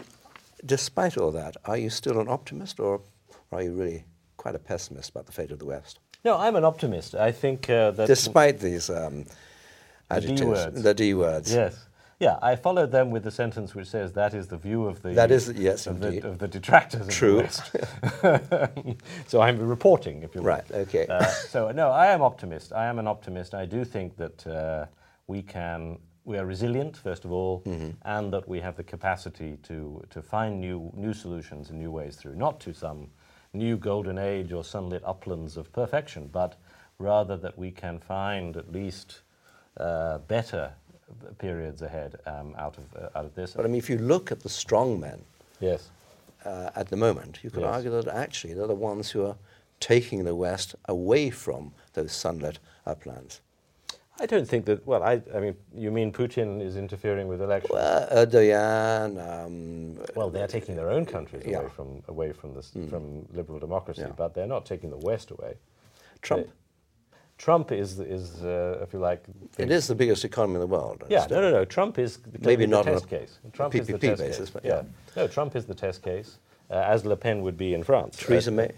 despite 0.65 1.17
all 1.17 1.31
that, 1.31 1.57
are 1.65 1.77
you 1.77 1.89
still 1.89 2.19
an 2.19 2.27
optimist 2.27 2.79
or 2.79 3.01
are 3.51 3.61
you 3.61 3.73
really 3.73 4.05
quite 4.37 4.55
a 4.55 4.59
pessimist 4.59 5.09
about 5.11 5.25
the 5.25 5.31
fate 5.31 5.51
of 5.51 5.59
the 5.59 5.65
West? 5.65 5.99
No, 6.25 6.37
I'm 6.37 6.55
an 6.55 6.65
optimist. 6.65 7.15
I 7.15 7.31
think 7.31 7.69
uh, 7.69 7.91
that. 7.91 8.07
Despite 8.07 8.59
these 8.59 8.89
um, 8.89 9.25
adjectives, 10.09 10.39
the 10.39 10.45
D 10.45 10.45
words. 10.45 10.83
The 10.83 10.93
D 10.93 11.13
words. 11.13 11.53
Yes. 11.53 11.85
Yeah, 12.19 12.39
I 12.41 12.55
followed 12.55 12.91
them 12.91 13.11
with 13.11 13.23
the 13.23 13.31
sentence 13.31 13.75
which 13.75 13.87
says 13.87 14.13
that 14.13 14.33
is 14.33 14.47
the 14.47 14.57
view 14.57 14.87
of 14.87 15.03
the 15.03 15.09
that 15.09 15.29
is 15.29 15.51
yes 15.51 15.85
of. 15.85 15.99
The, 15.99 16.27
of 16.27 16.39
the 16.39 16.47
detractors 16.47 17.07
True. 17.09 17.43
the 17.43 18.97
so 19.27 19.41
I'm 19.41 19.59
reporting, 19.59 20.23
if 20.23 20.33
you 20.33 20.41
right. 20.41 20.69
Okay. 20.71 21.05
Uh, 21.05 21.23
so 21.25 21.71
no, 21.71 21.91
I 21.91 22.07
am 22.07 22.23
optimist. 22.23 22.73
I 22.73 22.85
am 22.85 22.97
an 22.97 23.07
optimist. 23.07 23.53
I 23.53 23.67
do 23.67 23.85
think 23.85 24.17
that 24.17 24.47
uh, 24.47 24.85
we 25.27 25.43
can. 25.43 25.99
We 26.25 26.37
are 26.37 26.45
resilient, 26.45 26.97
first 26.97 27.23
of 27.23 27.31
all, 27.31 27.61
mm-hmm. 27.61 27.91
and 28.03 28.33
that 28.33 28.49
we 28.49 28.59
have 28.59 28.75
the 28.75 28.83
capacity 28.83 29.57
to 29.63 30.03
to 30.09 30.21
find 30.21 30.59
new 30.59 30.91
new 30.95 31.13
solutions 31.13 31.69
and 31.69 31.77
new 31.77 31.91
ways 31.91 32.15
through, 32.15 32.35
not 32.35 32.59
to 32.61 32.73
some 32.73 33.11
new 33.53 33.77
golden 33.77 34.17
age 34.17 34.51
or 34.51 34.63
sunlit 34.63 35.03
uplands 35.05 35.55
of 35.55 35.71
perfection, 35.71 36.27
but 36.31 36.55
rather 36.97 37.37
that 37.37 37.57
we 37.57 37.69
can 37.71 37.99
find 37.99 38.57
at 38.57 38.71
least 38.71 39.21
uh, 39.77 40.17
better 40.17 40.73
periods 41.37 41.81
ahead 41.81 42.19
um, 42.25 42.55
out 42.57 42.77
of 42.77 42.85
uh, 42.95 43.17
out 43.17 43.25
of 43.25 43.35
this. 43.35 43.53
But 43.53 43.65
I 43.65 43.67
mean, 43.67 43.77
if 43.77 43.89
you 43.89 43.97
look 43.97 44.31
at 44.31 44.41
the 44.41 44.49
strong 44.49 44.99
men, 44.99 45.21
yes, 45.59 45.89
uh, 46.45 46.69
at 46.75 46.89
the 46.89 46.97
moment, 46.97 47.39
you 47.43 47.49
could 47.49 47.63
yes. 47.63 47.75
argue 47.75 47.91
that 47.91 48.07
actually 48.07 48.53
they're 48.53 48.67
the 48.67 48.75
ones 48.75 49.11
who 49.11 49.25
are 49.25 49.35
taking 49.79 50.23
the 50.23 50.35
West 50.35 50.75
away 50.85 51.29
from 51.29 51.71
those 51.93 52.11
sunlit 52.11 52.59
uplands. 52.85 53.41
I 54.19 54.25
don't 54.25 54.47
think 54.47 54.65
that. 54.65 54.85
Well, 54.87 55.03
I, 55.03 55.21
I 55.35 55.39
mean, 55.39 55.55
you 55.75 55.91
mean 55.91 56.11
Putin 56.11 56.61
is 56.61 56.75
interfering 56.75 57.27
with 57.27 57.41
elections? 57.41 57.73
Well, 57.73 58.07
Erdogan. 58.11 59.45
Um, 59.45 59.99
well, 60.15 60.29
they're 60.29 60.47
taking 60.47 60.75
their 60.75 60.89
own 60.89 61.05
countries 61.05 61.43
yeah. 61.45 61.59
away 61.59 61.69
from 61.69 62.03
away 62.07 62.31
from 62.33 62.55
this 62.55 62.71
mm. 62.75 62.89
from 62.89 63.27
liberal 63.31 63.59
democracy, 63.59 64.01
yeah. 64.01 64.13
but 64.17 64.33
they're 64.33 64.47
not 64.47 64.65
taking 64.65 64.89
the 64.89 64.97
West 64.97 65.31
away. 65.31 65.55
Trump. 66.21 66.47
They, 66.47 66.51
Trump 67.37 67.71
is, 67.71 67.99
is 67.99 68.43
uh, 68.43 68.79
if 68.81 68.93
you 68.93 68.99
like. 68.99 69.23
It 69.57 69.71
is 69.71 69.87
the 69.87 69.95
biggest 69.95 70.25
economy 70.25 70.55
in 70.55 70.61
the 70.61 70.67
world. 70.67 71.03
Yeah, 71.07 71.27
no, 71.29 71.41
no, 71.41 71.51
no. 71.51 71.65
Trump 71.65 71.99
is 71.99 72.19
maybe 72.41 72.65
the 72.65 72.71
not 72.71 72.85
test 72.85 73.07
case. 73.07 73.37
Trump 73.53 73.73
PPP 73.73 73.79
is 73.81 73.87
the 73.87 73.97
test 73.97 74.21
basis, 74.21 74.37
case. 74.37 74.49
but 74.49 74.65
yeah. 74.65 74.75
yeah. 74.75 74.83
No, 75.15 75.27
Trump 75.27 75.55
is 75.55 75.65
the 75.65 75.75
test 75.75 76.01
case, 76.01 76.39
uh, 76.71 76.75
as 76.75 77.05
Le 77.05 77.15
Pen 77.15 77.41
would 77.43 77.57
be 77.57 77.73
in 77.73 77.83
France. 77.83 78.17
Theresa 78.17 78.51
May. 78.51 78.71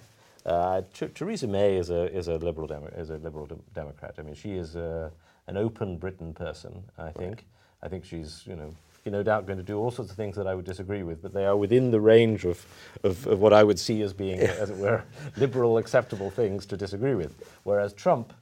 Uh, 0.45 0.81
Theresa 0.93 1.47
May 1.47 1.77
is 1.77 1.89
a 1.89 2.13
is 2.13 2.27
a 2.27 2.35
liberal 2.35 2.67
demo- 2.67 2.91
is 2.97 3.09
a 3.09 3.17
liberal 3.17 3.45
de- 3.45 3.55
Democrat. 3.73 4.15
I 4.17 4.23
mean, 4.23 4.35
she 4.35 4.51
is 4.51 4.75
uh, 4.75 5.09
an 5.47 5.55
open 5.55 5.97
Britain 5.97 6.33
person. 6.33 6.83
I 6.97 7.11
think. 7.11 7.29
Right. 7.29 7.43
I 7.81 7.87
think 7.87 8.03
she's 8.03 8.43
you 8.45 8.55
know 8.55 8.73
no 9.09 9.23
doubt 9.23 9.45
going 9.45 9.57
to 9.57 9.63
do 9.63 9.77
all 9.77 9.91
sorts 9.91 10.11
of 10.11 10.17
things 10.17 10.35
that 10.35 10.47
I 10.47 10.55
would 10.55 10.65
disagree 10.65 11.03
with, 11.03 11.21
but 11.21 11.33
they 11.33 11.45
are 11.45 11.55
within 11.57 11.91
the 11.91 11.99
range 11.99 12.45
of, 12.45 12.65
of, 13.03 13.25
of 13.27 13.39
what 13.39 13.53
I 13.53 13.63
would 13.63 13.79
see 13.79 14.01
as 14.01 14.13
being, 14.13 14.39
yeah. 14.39 14.55
as 14.59 14.69
it 14.69 14.77
were, 14.77 15.03
liberal 15.37 15.77
acceptable 15.77 16.29
things 16.29 16.65
to 16.67 16.77
disagree 16.77 17.15
with. 17.15 17.35
Whereas 17.63 17.93
Trump 17.93 18.33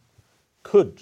could 0.63 1.01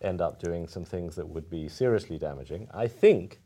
end 0.00 0.20
up 0.20 0.40
doing 0.40 0.68
some 0.68 0.84
things 0.84 1.16
that 1.16 1.28
would 1.28 1.48
be 1.50 1.68
seriously 1.68 2.18
damaging. 2.18 2.68
I 2.72 2.86
think 2.86 3.40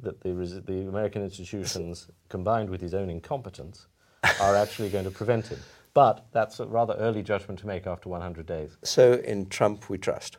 that 0.00 0.20
the, 0.22 0.32
the 0.66 0.88
American 0.88 1.22
institutions, 1.22 2.08
combined 2.28 2.68
with 2.68 2.80
his 2.80 2.94
own 2.94 3.08
incompetence, 3.08 3.86
are 4.40 4.56
actually 4.56 4.90
going 4.90 5.04
to 5.04 5.10
prevent 5.10 5.46
him. 5.46 5.58
But 5.92 6.26
that's 6.32 6.58
a 6.58 6.66
rather 6.66 6.94
early 6.94 7.22
judgment 7.22 7.60
to 7.60 7.66
make 7.66 7.86
after 7.86 8.08
100 8.08 8.46
days. 8.46 8.76
So 8.82 9.12
in 9.14 9.48
Trump 9.48 9.88
we 9.88 9.98
trust? 9.98 10.38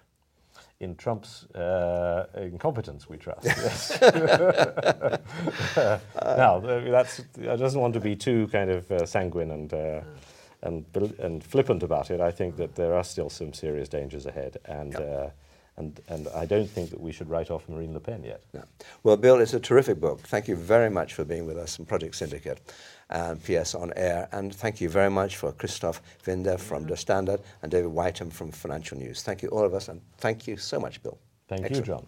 In 0.82 0.96
Trump's 0.96 1.46
uh, 1.52 2.28
incompetence 2.36 3.08
we 3.08 3.16
trust, 3.16 3.46
yes. 3.46 4.02
uh, 4.02 5.20
now, 6.22 6.60
that's, 6.60 7.22
I 7.40 7.56
doesn't 7.56 7.80
want 7.80 7.94
to 7.94 8.02
be 8.02 8.18
too 8.18 8.50
kind 8.52 8.70
of 8.70 8.92
uh, 8.92 9.06
sanguine 9.06 9.52
and 9.52 9.74
uh, 9.74 10.02
and, 10.66 10.86
and 11.20 11.44
flippant 11.44 11.84
about 11.84 12.12
it, 12.12 12.20
I 12.20 12.32
think 12.32 12.58
that 12.58 12.76
there 12.76 12.94
are 12.94 13.04
still 13.04 13.30
some 13.30 13.54
serious 13.54 13.88
dangers 13.88 14.26
ahead. 14.26 14.58
And, 14.66 14.94
yep. 14.94 15.02
uh, 15.02 15.30
and, 15.78 16.00
and 16.08 16.28
I 16.30 16.46
don't 16.46 16.70
think 16.70 16.90
that 16.90 17.00
we 17.00 17.12
should 17.12 17.30
write 17.30 17.52
off 17.52 17.70
Marine 17.70 17.94
Le 17.94 18.00
Pen 18.00 18.24
yet. 18.24 18.42
No. 18.54 18.64
Well, 19.04 19.18
Bill, 19.18 19.40
it's 19.40 19.54
a 19.54 19.60
terrific 19.60 20.00
book. 20.00 20.22
Thank 20.22 20.48
you 20.48 20.56
very 20.56 20.90
much 20.90 21.14
for 21.14 21.24
being 21.24 21.46
with 21.46 21.58
us 21.58 21.78
in 21.78 21.86
Project 21.86 22.16
Syndicate 22.16 22.62
and 23.10 23.42
PS 23.44 23.76
on 23.76 23.94
Air. 23.96 24.28
And 24.32 24.56
thank 24.56 24.82
you 24.82 24.90
very 24.90 25.12
much 25.12 25.38
for 25.38 25.52
Christoph 25.52 26.02
Winder 26.26 26.58
from 26.58 26.88
Der 26.88 26.96
Standard 26.96 27.42
and 27.62 27.72
David 27.72 27.92
Whiteham 27.92 28.32
from 28.32 28.52
Financial 28.52 28.98
News. 28.98 29.22
Thank 29.22 29.44
you, 29.44 29.50
all 29.50 29.66
of 29.66 29.74
us, 29.74 29.90
and 29.90 30.02
thank 30.18 30.48
you 30.48 30.58
so 30.58 30.80
much, 30.80 31.04
Bill. 31.04 31.18
Thank 31.48 31.66
Excellent. 31.66 31.88
you, 31.88 31.94
John. 31.94 32.08